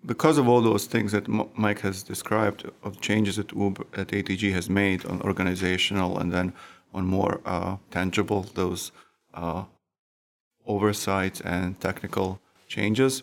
[0.04, 4.08] because of all those things that M- Mike has described, of changes that Uber at
[4.08, 6.52] ATG has made on organizational and then
[6.92, 8.92] on more uh, tangible, those
[9.34, 9.64] uh,
[10.66, 13.22] oversight and technical changes,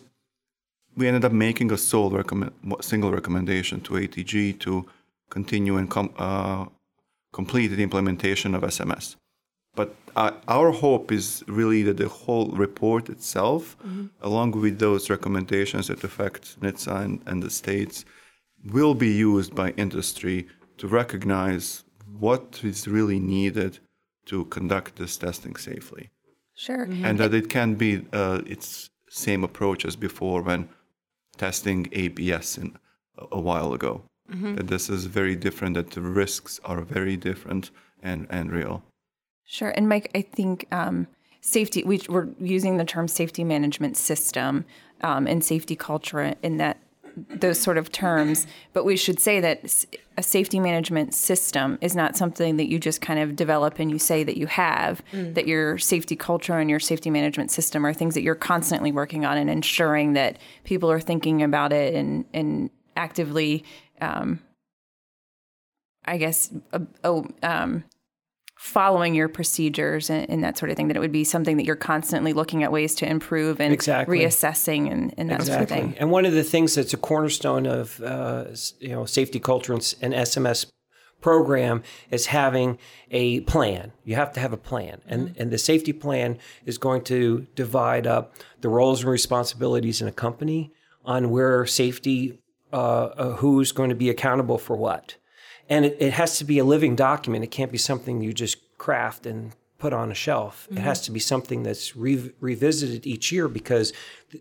[0.96, 4.86] we ended up making a sole recommend, single recommendation to ATG to
[5.30, 6.14] continue and com-
[7.32, 9.16] completed implementation of SMS.
[9.74, 14.06] But uh, our hope is really that the whole report itself, mm-hmm.
[14.20, 18.04] along with those recommendations that affect NHTSA and, and the states,
[18.64, 21.84] will be used by industry to recognize
[22.18, 23.78] what is really needed
[24.26, 26.10] to conduct this testing safely.
[26.54, 26.86] Sure.
[26.86, 27.04] Mm-hmm.
[27.06, 30.68] And that it can be uh, its same approach as before when
[31.38, 32.76] testing ABS in,
[33.18, 34.56] a, a while ago mm-hmm.
[34.56, 37.70] that this is very different, that the risks are very different
[38.02, 38.82] and, and real.
[39.44, 39.70] Sure.
[39.70, 41.06] And Mike, I think um,
[41.40, 44.64] safety, we, are using the term safety management system
[45.02, 46.78] um, and safety culture in that
[47.28, 49.84] those sort of terms, but we should say that
[50.16, 53.98] a safety management system is not something that you just kind of develop and you
[53.98, 55.02] say that you have.
[55.12, 55.34] Mm.
[55.34, 59.24] That your safety culture and your safety management system are things that you're constantly working
[59.24, 63.64] on and ensuring that people are thinking about it and and actively
[64.02, 64.40] um,
[66.04, 67.84] I guess, uh, oh, um,
[68.58, 70.88] following your procedures and, and, that sort of thing.
[70.88, 74.20] That it would be something that you're constantly looking at ways to improve and exactly.
[74.20, 75.52] reassessing and, and that exactly.
[75.52, 75.98] sort of thing.
[75.98, 78.46] And one of the things that's a cornerstone of uh,
[78.80, 80.66] you know safety culture and, and SMS
[81.20, 82.78] program is having
[83.10, 83.92] a plan.
[84.04, 85.00] You have to have a plan.
[85.06, 85.40] And, mm-hmm.
[85.40, 90.12] and the safety plan is going to divide up the roles and responsibilities in a
[90.12, 90.72] company
[91.04, 95.16] on where safety uh, uh, who's going to be accountable for what.
[95.68, 97.44] And it, it, has to be a living document.
[97.44, 100.66] It can't be something you just craft and put on a shelf.
[100.66, 100.78] Mm-hmm.
[100.78, 103.92] It has to be something that's re- revisited each year because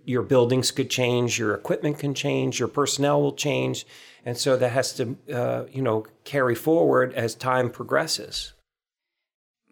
[0.05, 3.85] your buildings could change, your equipment can change, your personnel will change.
[4.25, 8.53] And so that has to, uh, you know, carry forward as time progresses.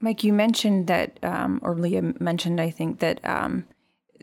[0.01, 3.65] Mike, you mentioned that, um, or Leah mentioned, I think, that um,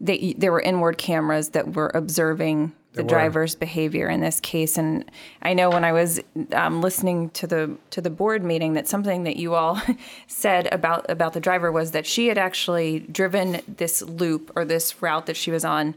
[0.01, 4.77] they, there were inward cameras that were observing the driver's behavior in this case.
[4.79, 5.09] And
[5.43, 6.19] I know when I was
[6.53, 9.81] um, listening to the to the board meeting that something that you all
[10.27, 15.01] said about about the driver was that she had actually driven this loop or this
[15.03, 15.95] route that she was on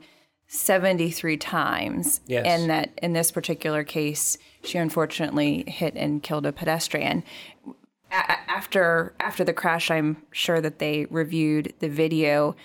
[0.48, 2.22] 73 times.
[2.28, 2.46] Yes.
[2.46, 7.24] And that in this particular case, she unfortunately hit and killed a pedestrian.
[8.12, 12.56] A- after after the crash, I'm sure that they reviewed the video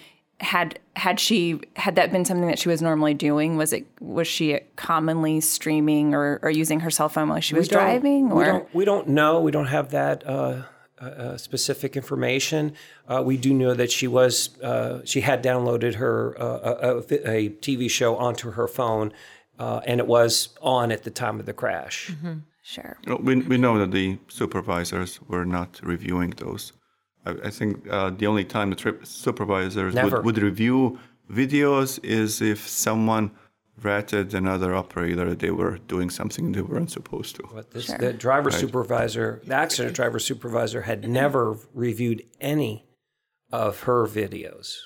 [0.40, 3.56] had had she had that been something that she was normally doing?
[3.56, 7.66] Was it was she commonly streaming or, or using her cell phone while she was
[7.66, 8.32] We don't- driving?
[8.32, 9.40] Or we don't we don't know.
[9.40, 10.62] We don't have that uh,
[11.00, 12.74] uh, uh, specific information.
[13.08, 17.36] Uh, we do know that she was uh, she had downloaded her uh, a, a,
[17.36, 19.12] a TV show onto her phone,
[19.58, 22.12] uh, and it was on at the time of the crash.
[22.62, 22.96] sure.
[23.06, 26.72] Well, We, we know that the supervisors were not reviewing those.
[27.26, 30.98] I, I think uh, the only time the trip supervisors would, would review
[31.30, 33.30] videos is if someone
[33.82, 37.42] ratted another operator that they were doing something they weren't supposed to.
[37.52, 42.86] But this, the driver supervisor, the accident driver supervisor, had never reviewed any
[43.52, 44.76] of her videos,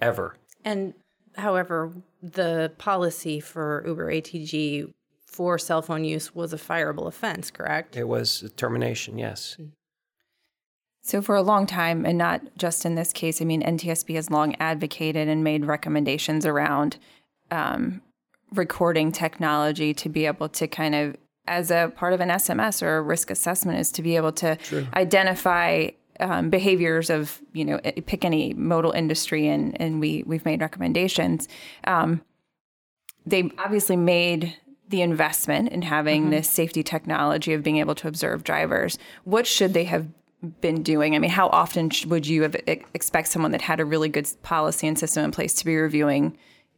[0.00, 0.36] ever.
[0.64, 0.94] And
[1.36, 4.92] however, the policy for Uber ATG
[5.26, 7.96] for cell phone use was a fireable offense, correct?
[7.96, 9.18] It was a termination.
[9.18, 9.56] Yes.
[11.08, 14.30] So for a long time, and not just in this case, I mean, NTSB has
[14.30, 16.98] long advocated and made recommendations around
[17.50, 18.02] um,
[18.52, 21.16] recording technology to be able to kind of,
[21.46, 24.58] as a part of an SMS or a risk assessment, is to be able to
[24.92, 25.88] identify
[26.20, 31.48] um, behaviors of, you know, pick any modal industry, and and we we've made recommendations.
[31.84, 32.20] Um,
[33.24, 38.44] they obviously made the investment in having this safety technology of being able to observe
[38.44, 38.98] drivers.
[39.24, 40.06] What should they have
[40.60, 41.14] been doing?
[41.14, 42.56] I mean, how often would you have
[42.94, 46.36] expect someone that had a really good policy and system in place to be reviewing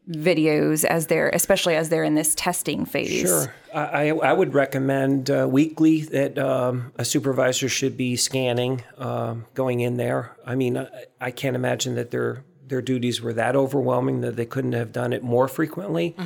[0.08, 3.22] videos as they're, especially as they're in this testing phase?
[3.22, 3.54] Sure.
[3.74, 9.46] I, I I would recommend uh, weekly that um, a supervisor should be scanning um,
[9.54, 10.36] going in there.
[10.46, 10.88] I mean, I,
[11.20, 15.12] I can't imagine that their their duties were that overwhelming that they couldn't have done
[15.12, 16.16] it more frequently.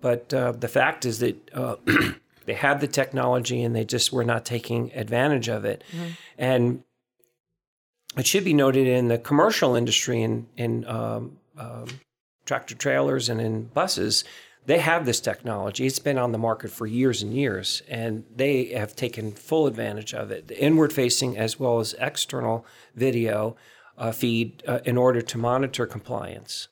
[0.00, 1.76] But uh, the fact is that uh,
[2.50, 5.84] they had the technology and they just were not taking advantage of it.
[6.36, 6.82] And
[8.18, 11.86] it should be noted in the commercial industry in in um, um,
[12.46, 14.24] tractor trailers and in buses,
[14.66, 15.86] they have this technology.
[15.86, 20.12] It's been on the market for years and years, and they have taken full advantage
[20.12, 23.54] of it, the inward facing as well as external video
[23.96, 26.66] uh, feed uh, in order to monitor compliance.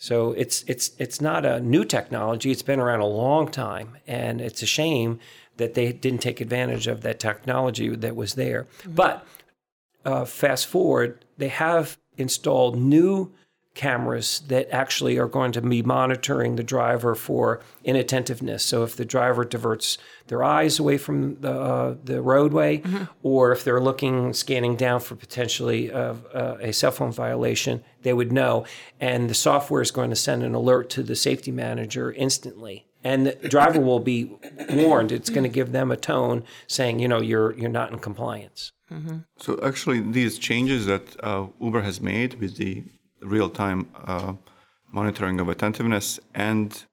[0.00, 2.50] So it's it's it's not a new technology.
[2.50, 5.18] It's been around a long time, and it's a shame
[5.58, 8.66] that they didn't take advantage of that technology that was there.
[8.86, 9.26] But
[10.06, 13.30] uh, fast forward, they have installed new
[13.74, 18.64] cameras that actually are going to be monitoring the driver for inattentiveness.
[18.64, 22.82] So if the driver diverts their eyes away from the uh, the roadway,
[23.22, 28.12] or if they're looking scanning down for potentially uh, uh, a cell phone violation, they
[28.12, 28.64] would know,
[29.00, 32.86] and the software is going to send an alert to the safety manager instantly.
[33.02, 34.36] And the driver will be
[34.70, 35.10] warned.
[35.10, 38.72] It's going to give them a tone saying, you know, you're you're not in compliance.
[39.38, 42.84] So actually, these changes that uh, Uber has made with the
[43.22, 44.34] real-time uh,
[44.92, 46.84] monitoring of attentiveness and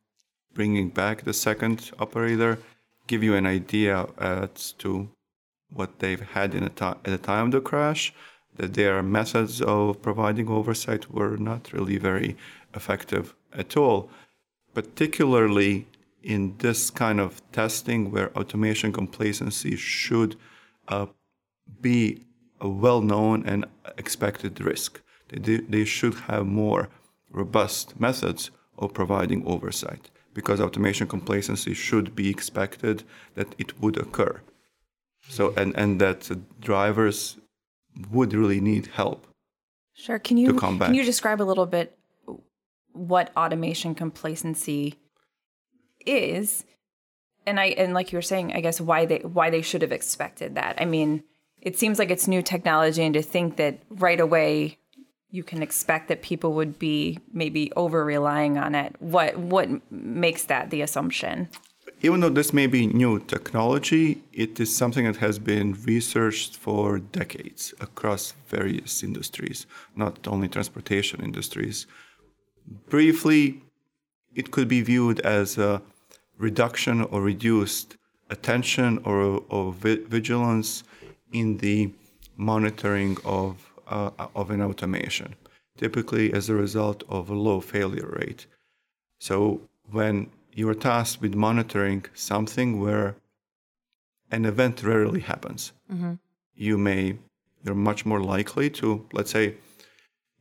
[0.54, 2.60] bringing back the second operator
[3.08, 5.10] give you an idea as to
[5.74, 8.14] what they've had in at the time of the crash.
[8.56, 12.36] That their methods of providing oversight were not really very
[12.74, 14.10] effective at all,
[14.74, 15.86] particularly
[16.24, 20.36] in this kind of testing where automation complacency should
[20.88, 21.06] uh,
[21.82, 22.26] be
[22.60, 23.66] a well-known and
[23.98, 25.02] expected risk.
[25.30, 26.90] They, they should have more
[27.32, 33.04] robust methods of providing oversight because automation complacency should be expected
[33.36, 34.42] that it would occur.
[35.28, 36.30] So and and that
[36.62, 37.38] drivers
[38.12, 39.28] would really need help.
[39.94, 40.20] Sure.
[40.20, 41.98] Can you can you describe a little bit
[42.94, 44.96] what automation complacency
[46.06, 46.66] is?
[47.46, 49.92] And I and like you were saying, I guess why they why they should have
[49.92, 50.80] expected that.
[50.80, 51.24] I mean,
[51.62, 54.78] it seems like it's new technology and to think that right away
[55.38, 58.96] you can expect that people would be maybe over relying on it.
[59.00, 61.48] What what makes that the assumption?
[62.02, 67.00] Even though this may be new technology, it is something that has been researched for
[67.00, 71.88] decades across various industries, not only transportation industries.
[72.90, 73.42] Briefly,
[74.36, 75.82] it could be viewed as a
[76.38, 77.98] reduction or reduced
[78.30, 80.84] attention or, or vi- vigilance
[81.32, 81.92] in the
[82.36, 85.36] monitoring of, uh, of an automation,
[85.78, 88.46] typically as a result of a low failure rate.
[89.20, 89.62] So
[89.92, 93.16] when you are tasked with monitoring something where
[94.32, 95.74] an event rarely happens,
[96.56, 97.18] you may
[97.64, 99.56] you're much more likely to, let's say,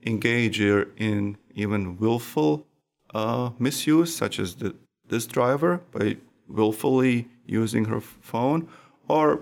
[0.04, 2.66] engage in even willful
[3.14, 4.74] uh, misuse, such as the,
[5.08, 6.16] this driver by
[6.48, 8.68] willfully using her phone,
[9.08, 9.40] or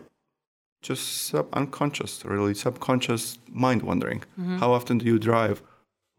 [0.84, 4.20] just sub- unconscious, really subconscious mind wandering.
[4.20, 4.58] Mm-hmm.
[4.58, 5.62] How often do you drive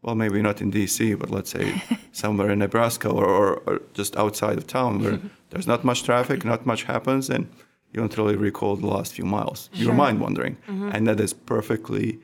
[0.02, 4.16] well, maybe not in DC, but let's say somewhere in Nebraska or, or, or just
[4.16, 5.28] outside of town where mm-hmm.
[5.50, 7.48] there's not much traffic, not much happens, and
[7.92, 9.68] you don't really recall the last few miles.
[9.72, 10.56] You're mind wandering.
[10.68, 10.90] Mm-hmm.
[10.92, 12.20] And that is perfectly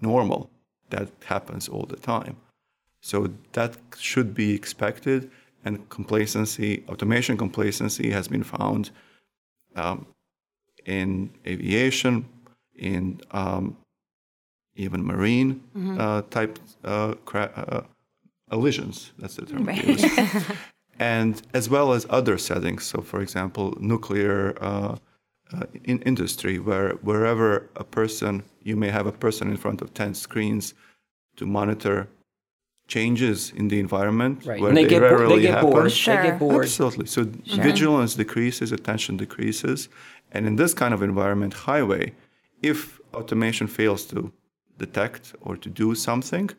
[0.00, 0.50] normal.
[0.88, 2.36] That happens all the time.
[3.00, 5.30] So that should be expected.
[5.64, 8.90] And complacency, automation complacency has been found
[9.76, 10.06] um,
[10.86, 12.24] in aviation,
[12.76, 13.76] in um,
[14.76, 15.60] even marine
[15.98, 17.82] uh, type uh, cra- uh,
[18.50, 19.12] allisions.
[19.18, 19.66] That's the term.
[19.66, 20.04] we use.
[20.98, 22.84] and as well as other settings.
[22.84, 24.96] So, for example, nuclear uh,
[25.52, 29.92] uh, in industry, where wherever a person, you may have a person in front of
[29.94, 30.74] 10 screens
[31.36, 32.08] to monitor
[32.86, 34.60] changes in the environment Right.
[34.60, 35.70] where And they, get, bo- rarely they get happen.
[35.70, 35.92] bored.
[35.92, 36.16] Sure.
[36.16, 36.64] They get bored.
[36.64, 37.06] Absolutely.
[37.06, 37.24] So
[37.62, 39.88] vigilance decreases, attention decreases.
[40.32, 42.14] And in this kind of environment, highway,
[42.62, 44.32] if automation fails to
[44.78, 46.50] detect or to do something,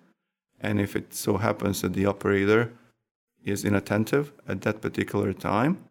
[0.59, 2.71] and if it so happens that the operator
[3.43, 5.83] is inattentive at that particular time,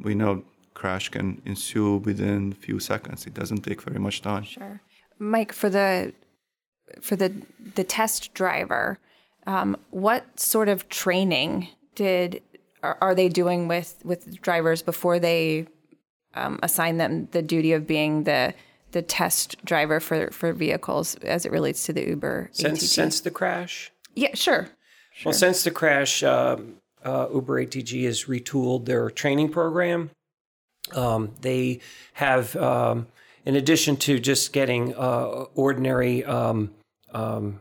[0.00, 3.26] we know crash can ensue within a few seconds.
[3.26, 4.44] It doesn't take very much time.
[4.44, 4.80] Sure.
[5.18, 6.12] Mike, for the
[7.00, 7.32] for the
[7.74, 8.98] the test driver,
[9.46, 12.42] um, what sort of training did
[12.82, 15.66] are, are they doing with with drivers before they
[16.34, 18.54] um, assign them the duty of being the
[18.92, 22.86] the test driver for for vehicles as it relates to the Uber Since, ATG?
[22.86, 24.68] since the crash, yeah, sure.
[25.24, 30.10] Well, since the crash, um, uh, Uber ATG has retooled their training program.
[30.92, 31.80] Um, they
[32.14, 33.06] have, um,
[33.44, 36.72] in addition to just getting uh, ordinary um,
[37.12, 37.60] um,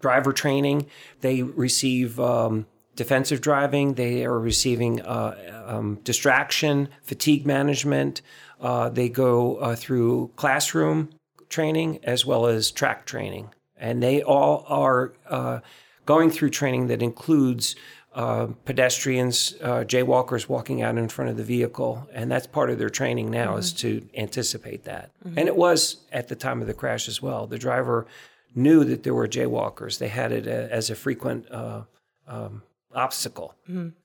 [0.00, 0.86] driver training,
[1.20, 3.94] they receive um, defensive driving.
[3.94, 8.22] They are receiving uh, um, distraction, fatigue management.
[8.60, 11.10] Uh, they go uh, through classroom
[11.48, 13.50] training as well as track training.
[13.76, 15.60] And they all are uh,
[16.06, 17.76] going through training that includes
[18.14, 22.08] uh, pedestrians, uh, jaywalkers walking out in front of the vehicle.
[22.14, 25.10] And that's part of their training now is to anticipate that.
[25.22, 27.46] And it was at the time of the crash as well.
[27.46, 28.06] The driver
[28.54, 31.82] knew that there were jaywalkers, they had it as a frequent uh,
[32.26, 32.62] um,
[32.96, 33.54] obstacle.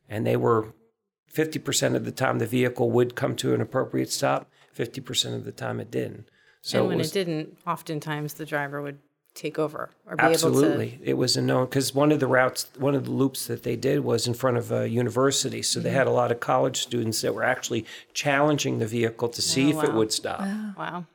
[0.10, 0.74] And they were
[1.34, 5.52] 50% of the time the vehicle would come to an appropriate stop, 50% of the
[5.52, 6.28] time it didn't.
[6.62, 9.00] So and when was, it didn't, oftentimes the driver would
[9.34, 12.94] take over or be Absolutely, it was a known because one of the routes, one
[12.96, 15.86] of the loops that they did was in front of a university, so Mm-hmm.
[15.88, 19.70] they had a lot of college students that were actually challenging the vehicle to see
[19.70, 20.42] if it Oh, would stop.
[20.42, 20.74] able.
[20.78, 21.06] Wow.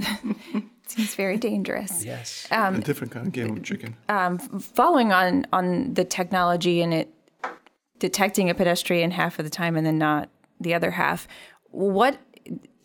[0.86, 2.04] Seems very dangerous.
[2.04, 3.96] Yes, a um, different kind of game of chicken.
[4.08, 7.14] Um, following on on the technology and it
[8.00, 10.28] detecting a pedestrian half of the time and then not
[10.58, 11.28] the other half
[11.70, 12.18] what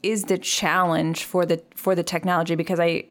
[0.03, 3.09] is the challenge for the for the technology because i I-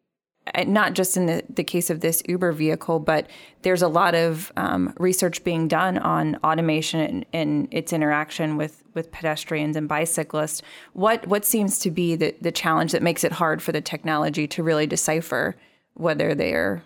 [0.67, 3.29] not just in the, the case of this uber vehicle but
[3.63, 8.83] there's a lot of um, research being done on automation and, and its interaction with
[8.95, 10.61] with pedestrians and bicyclists
[10.93, 14.47] what what seems to be the, the challenge that makes it hard for the technology
[14.47, 15.57] to really decipher
[15.95, 16.83] whether they're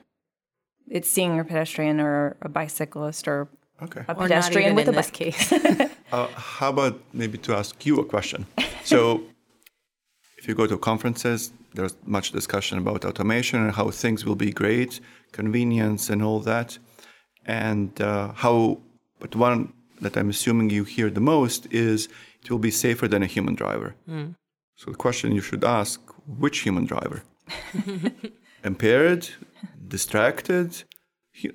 [0.90, 3.48] it's seeing a pedestrian or a bicyclist or
[3.80, 4.00] Okay.
[4.08, 5.14] a Or not pedestrian even with in a this bike.
[5.14, 5.52] case.
[6.12, 8.46] Uh, how about maybe to ask you a question?
[8.82, 9.22] So,
[10.38, 14.50] if you go to conferences, there's much discussion about automation and how things will be
[14.50, 15.00] great,
[15.32, 16.78] convenience, and all that.
[17.44, 18.80] And uh, how,
[19.20, 22.08] but one that I'm assuming you hear the most is
[22.42, 23.94] it will be safer than a human driver.
[24.76, 26.00] So, the question you should ask
[26.42, 27.22] which human driver?
[28.64, 29.28] Impaired,
[29.88, 30.84] distracted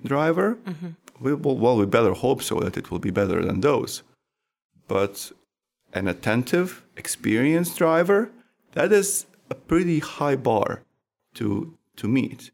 [0.04, 0.58] driver?
[1.20, 4.04] We, well, well, we better hope so that it will be better than those
[4.88, 5.32] but
[5.94, 8.30] an attentive, experienced driver,
[8.74, 10.84] that is a pretty high bar
[11.36, 12.52] to to meet.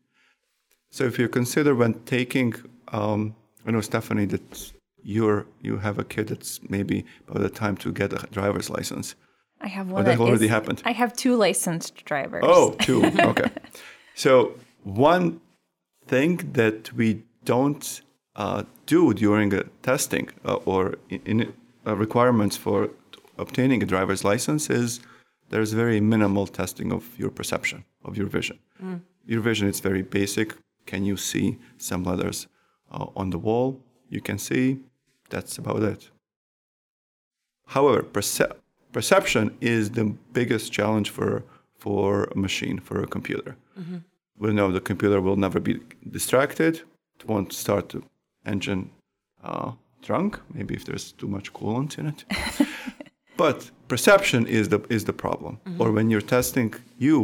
[0.91, 2.53] So if you consider when taking,
[2.89, 7.75] um, I know Stephanie that you're you have a kid that's maybe by the time
[7.77, 9.15] to get a driver's license.
[9.61, 10.81] I have one that that already is- happened.
[10.85, 12.43] I have two licensed drivers.
[12.45, 13.03] Oh, two.
[13.05, 13.49] Okay.
[14.15, 14.53] so
[14.83, 15.41] one
[16.07, 18.01] thing that we don't
[18.35, 21.53] uh, do during a testing uh, or in, in
[21.85, 22.89] uh, requirements for
[23.37, 24.99] obtaining a driver's license is
[25.49, 28.59] there's very minimal testing of your perception of your vision.
[29.25, 30.55] Your vision is very basic.
[30.85, 32.47] Can you see some letters
[32.91, 33.79] uh, on the wall?
[34.09, 34.79] You can see.
[35.29, 36.09] That's about it.
[37.67, 38.51] However, perce-
[38.91, 41.43] perception is the biggest challenge for
[41.77, 43.55] for a machine, for a computer.
[44.37, 45.79] We know the computer will never be
[46.11, 46.81] distracted.
[47.19, 48.01] It won't start the
[48.45, 48.89] engine
[49.43, 49.71] uh,
[50.01, 50.39] drunk.
[50.53, 52.25] Maybe if there's too much coolant in it.
[53.43, 55.53] but perception is the is the problem.
[55.81, 56.69] Or when you're testing,
[57.05, 57.17] you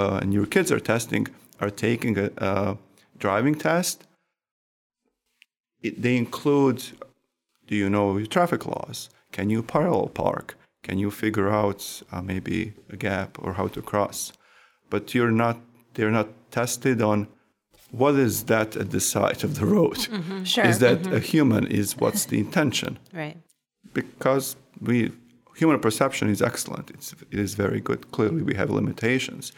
[0.00, 1.24] uh, and your kids are testing,
[1.62, 2.76] are taking a, a
[3.24, 3.96] driving test.
[5.86, 6.78] it, they include
[7.68, 8.98] do you know your traffic laws?
[9.36, 10.46] Can you parallel park?
[10.86, 11.80] Can you figure out
[12.12, 12.56] uh, maybe
[12.94, 14.18] a gap or how to cross?
[14.90, 15.56] But you're not,
[15.94, 17.18] they're not tested on
[18.00, 19.98] what is that at the side of the road?
[19.98, 20.44] Mm-hmm.
[20.44, 20.66] Sure.
[20.70, 21.62] Is that a human?
[21.80, 22.92] Is what's the intention?
[23.22, 23.38] Right.
[23.94, 24.46] because
[24.88, 24.96] we
[25.56, 26.90] human perception is excellent.
[26.90, 28.10] It's, it is very good.
[28.10, 29.52] Clearly, we have limitations,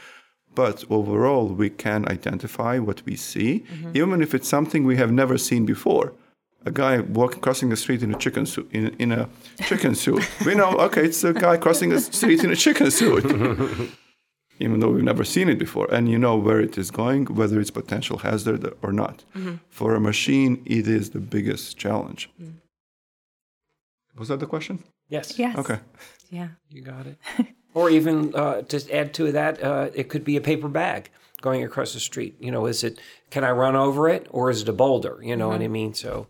[0.54, 3.92] but overall, we can identify what we see, mm-hmm.
[3.94, 6.12] even if it's something we have never seen before.
[6.66, 8.68] A guy walking crossing the street in a chicken suit.
[8.72, 9.28] In, in a
[9.66, 10.70] chicken suit, we know.
[10.86, 13.24] Okay, it's a guy crossing the street in a chicken suit.
[14.60, 17.60] even though we've never seen it before, and you know where it is going, whether
[17.60, 19.24] it's potential hazard or not.
[19.36, 19.56] Mm-hmm.
[19.68, 22.30] For a machine, it is the biggest challenge.
[22.40, 22.54] Mm.
[24.16, 24.82] Was that the question?
[25.08, 25.38] Yes.
[25.38, 25.56] Yes.
[25.56, 25.78] Okay.
[26.30, 26.48] Yeah.
[26.70, 27.18] You got it.
[27.74, 31.62] or even uh, to add to that, uh, it could be a paper bag going
[31.62, 32.36] across the street.
[32.40, 32.98] You know, is it,
[33.30, 35.18] can I run over it or is it a boulder?
[35.22, 35.94] You know what I mean?
[35.94, 36.28] So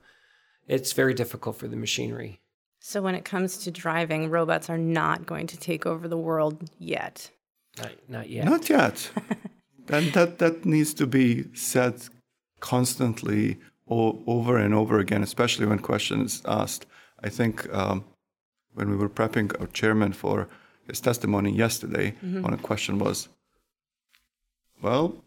[0.67, 2.41] it's very difficult for the machinery.
[2.81, 6.69] So when it comes to driving, robots are not going to take over the world
[6.79, 7.31] yet.
[7.79, 8.45] Not, not yet.
[8.45, 9.11] Not yet.
[9.89, 12.03] and that, that needs to be said
[12.61, 13.59] constantly
[13.89, 16.87] o- over and over again, especially when question is asked.
[17.23, 18.05] I think um,
[18.75, 20.49] when we were prepping our chairman for
[20.87, 23.29] his testimony yesterday, one of the question was,
[24.83, 25.25] well,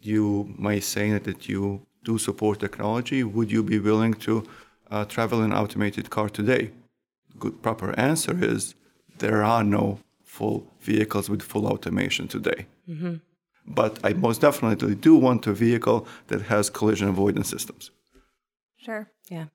[0.00, 3.22] you may say that you do support technology.
[3.22, 4.44] Would you be willing to
[4.90, 6.70] uh, travel in an automated car today?
[7.38, 8.74] Good proper answer is
[9.18, 12.66] there are no full vehicles with full automation today.
[13.66, 17.90] But I most definitely do want a vehicle that has collision avoidance systems.
[18.78, 19.10] Sure.
[19.30, 19.46] Yeah.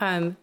[0.00, 0.36] Um,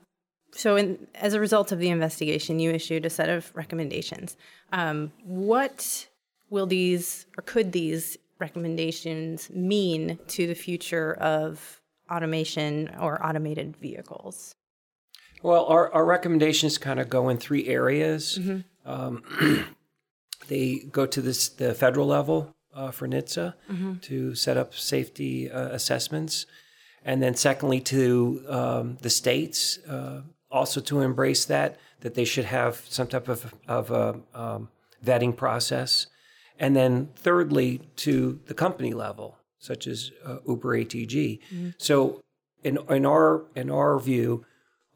[0.55, 4.37] so, in, as a result of the investigation, you issued a set of recommendations.
[4.71, 6.07] Um, what
[6.49, 11.81] will these, or could these recommendations mean to the future of
[12.11, 14.55] automation or automated vehicles?
[15.41, 18.37] Well, our, our recommendations kind of go in three areas.
[18.85, 19.65] Um,
[20.47, 23.53] they go to this the federal level uh, for NHTSA
[24.01, 26.45] to set up safety uh, assessments,
[27.03, 30.21] and then secondly to um, the states uh,
[30.53, 34.69] also to embrace that that they should have some type of of a um,
[35.03, 36.07] vetting process,
[36.57, 41.39] and then thirdly to the company level, such as uh, Uber ATG.
[41.77, 42.21] So,
[42.63, 44.45] in in our in our view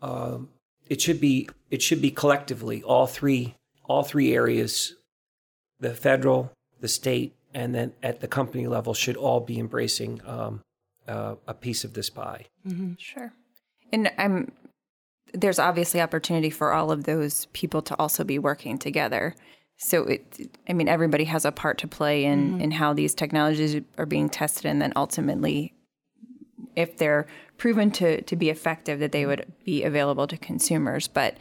[0.02, 0.50] um,
[0.90, 3.56] it should be it should be collectively all three
[3.86, 4.94] all three areas
[5.80, 10.62] the federal the state and then at the company level should all be embracing um,
[11.08, 12.46] uh, a piece of this pie
[12.98, 13.34] Sure.
[13.94, 14.52] And I'm
[15.34, 19.36] there's obviously opportunity for all of those people to also be working together.
[19.78, 22.62] So it I mean everybody has a part to play in mm-hmm.
[22.62, 25.74] in how these technologies are being tested and then ultimately
[26.76, 31.08] if they're proven to to be effective that they would be available to consumers.
[31.08, 31.38] But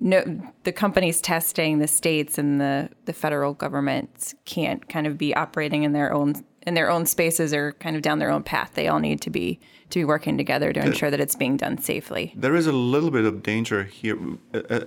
[0.00, 0.22] no
[0.64, 5.82] the companies testing the states and the the federal governments can't kind of be operating
[5.82, 8.72] in their own in their own spaces or kind of down their own path.
[8.74, 9.60] They all need to be
[9.90, 13.10] to be working together to ensure that it's being done safely There is a little
[13.10, 14.18] bit of danger here.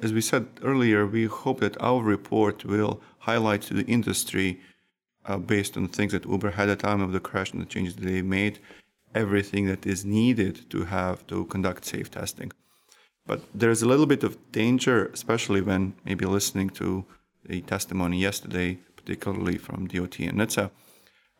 [0.03, 4.59] As we said earlier, we hope that our report will highlight to the industry,
[5.25, 7.65] uh, based on things that Uber had at the time of the crash and the
[7.65, 8.59] changes that they made,
[9.13, 12.51] everything that is needed to have to conduct safe testing.
[13.25, 17.05] But there's a little bit of danger, especially when maybe listening to
[17.45, 20.71] the testimony yesterday, particularly from DOT and NHTSA,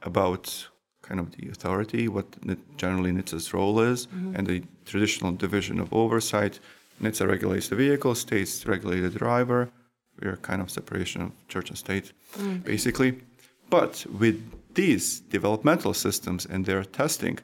[0.04, 0.70] about
[1.02, 2.26] kind of the authority, what
[2.78, 4.36] generally NHTSA's role is, mm-hmm.
[4.36, 6.60] and the traditional division of oversight.
[7.02, 9.70] NHTSA regulates the vehicle, states regulate the driver.
[10.22, 12.64] We're kind of separation of church and state, mm.
[12.64, 13.20] basically.
[13.70, 14.38] But with
[14.76, 17.40] these developmental systems and their testing,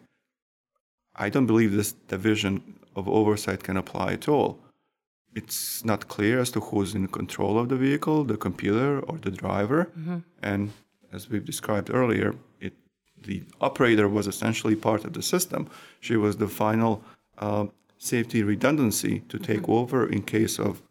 [1.15, 2.61] I don't believe this division
[2.95, 4.59] of oversight can apply at all.
[5.33, 9.31] It's not clear as to who's in control of the vehicle, the computer or the
[9.31, 9.89] driver.
[9.97, 10.17] Mm-hmm.
[10.43, 10.71] And
[11.11, 12.35] as we've described earlier,
[13.23, 15.69] the operator was essentially part of the system.
[15.99, 17.03] She was the final
[17.37, 20.81] uh, safety redundancy to take over in case of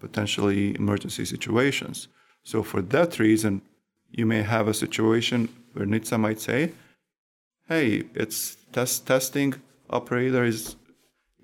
[0.00, 2.08] potentially emergency situations.
[2.44, 3.62] So, for that reason,
[4.10, 6.72] you may have a situation where NHTSA might say,
[7.68, 9.54] hey, it's test testing
[9.90, 10.76] operator is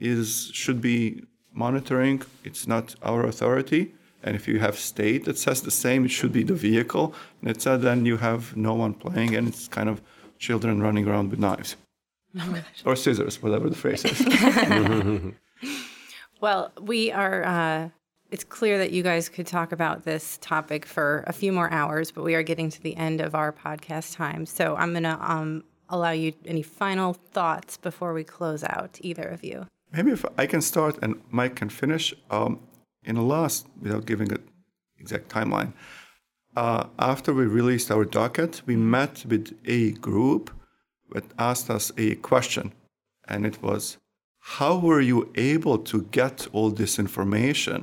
[0.01, 1.23] is should be
[1.53, 2.23] monitoring.
[2.45, 3.95] It's not our authority.
[4.23, 7.15] And if you have state that says the same, it should be the vehicle.
[7.43, 10.03] And then you have no one playing, and it's kind of
[10.39, 11.77] children running around with knives
[12.85, 15.35] or scissors, whatever the phrase is.
[16.41, 17.45] Well, we are.
[17.45, 17.89] Uh,
[18.31, 22.11] it's clear that you guys could talk about this topic for a few more hours,
[22.13, 24.47] but we are getting to the end of our podcast time.
[24.47, 29.25] So I'm going to um, allow you any final thoughts before we close out, either
[29.25, 29.67] of you.
[29.93, 32.15] Maybe if I can start and Mike can finish.
[32.31, 32.61] Um,
[33.05, 34.43] in the last, without giving an
[34.99, 35.73] exact timeline,
[36.59, 40.51] uh, after we released our docket, we met with a group
[41.13, 42.73] that asked us a question,
[43.29, 43.99] and it was,
[44.57, 47.79] "How were you able to get all this information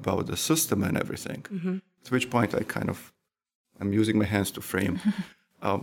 [0.00, 1.76] about the system and everything?" Mm-hmm.
[2.04, 2.98] At which point, I kind of,
[3.80, 4.96] I'm using my hands to frame,
[5.62, 5.80] um,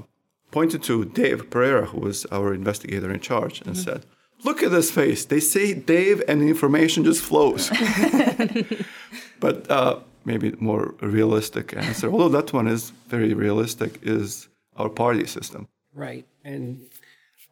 [0.51, 3.89] pointed to Dave Pereira, who was our investigator in charge, and mm-hmm.
[3.89, 4.01] said
[4.43, 5.25] look at this face.
[5.25, 7.69] They say Dave, and the information just flows.
[9.39, 14.47] but uh, maybe more realistic answer, although that one is very realistic, is
[14.78, 15.67] our party system.
[15.93, 16.82] Right, and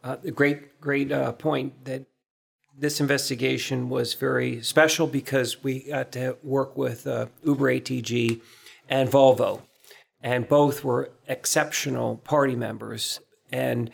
[0.04, 2.06] uh, the great, great uh, point that
[2.78, 8.42] this investigation was very special because we got to work with uh, Uber ATG
[8.90, 9.62] and Volvo,
[10.22, 13.20] and both were exceptional party members.
[13.52, 13.92] And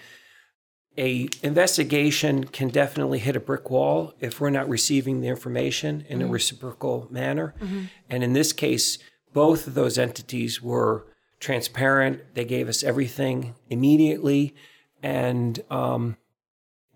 [0.98, 6.20] a investigation can definitely hit a brick wall if we're not receiving the information in
[6.20, 6.30] mm-hmm.
[6.30, 7.54] a reciprocal manner.
[7.60, 7.84] Mm-hmm.
[8.10, 8.98] And in this case,
[9.34, 11.06] both of those entities were
[11.40, 12.34] transparent.
[12.34, 14.56] They gave us everything immediately,
[15.04, 16.18] and um,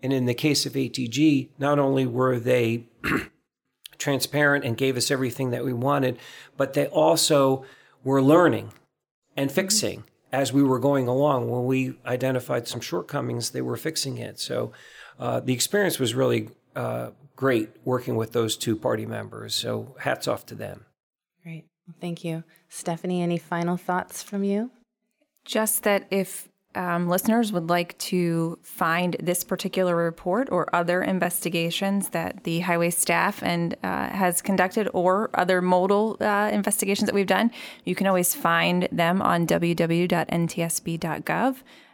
[0.02, 2.88] and in the case of ATG, not only were they
[3.98, 6.18] transparent and gave us everything that we wanted,
[6.56, 7.64] but they also
[8.02, 8.72] were learning
[9.36, 9.54] and mm-hmm.
[9.54, 14.40] fixing as we were going along, when we identified some shortcomings, they were fixing it.
[14.40, 14.72] So
[15.18, 19.54] uh, the experience was really uh, great working with those two party members.
[19.54, 20.86] So hats off to them.
[21.42, 21.66] Great.
[22.00, 22.44] thank you.
[22.68, 24.70] Stephanie, any final thoughts from you?
[25.44, 32.10] Just that if um, listeners would like to find this particular report or other investigations
[32.10, 37.26] that the highway staff and uh, has conducted or other modal uh, investigations that we've
[37.26, 37.50] done,
[37.84, 40.06] you can always find them on www.ntsb.gov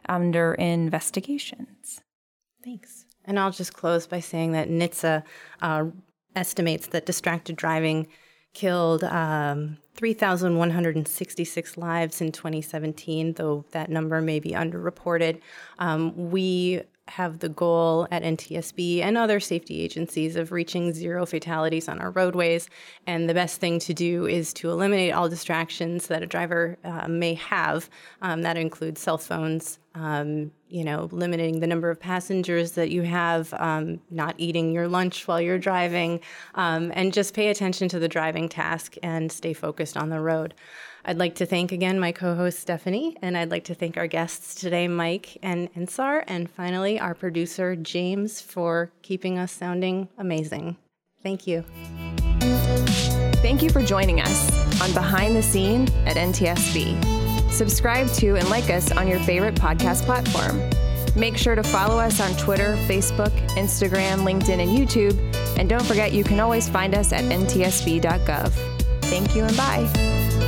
[0.09, 2.01] under investigations.
[2.65, 3.05] Thanks.
[3.25, 5.23] And I'll just close by saying that NHTSA
[5.61, 5.85] uh,
[6.35, 8.07] estimates that distracted driving
[8.55, 15.41] killed um, 3,166 lives in 2017, though that number may be underreported.
[15.81, 21.89] Um, we have the goal at NTSB and other safety agencies of reaching zero fatalities
[21.89, 22.69] on our roadways.
[23.09, 27.09] And the best thing to do is to eliminate all distractions that a driver uh,
[27.09, 27.91] may have.
[28.23, 33.03] Um, that includes cell phones, um, you know, limiting the number of passengers that you
[33.03, 36.21] have, um, not eating your lunch while you're driving,
[36.55, 40.55] um, and just pay attention to the driving task and stay focused on the road.
[41.05, 44.07] I'd like to thank again my co host Stephanie, and I'd like to thank our
[44.07, 50.77] guests today, Mike and Ensar, and finally our producer James for keeping us sounding amazing.
[51.23, 51.65] Thank you.
[53.41, 57.18] Thank you for joining us on Behind the Scene at NTSB.
[57.51, 60.63] Subscribe to and like us on your favorite podcast platform.
[61.19, 65.19] Make sure to follow us on Twitter, Facebook, Instagram, LinkedIn, and YouTube.
[65.59, 68.53] And don't forget, you can always find us at ntsb.gov.
[69.03, 70.48] Thank you and bye.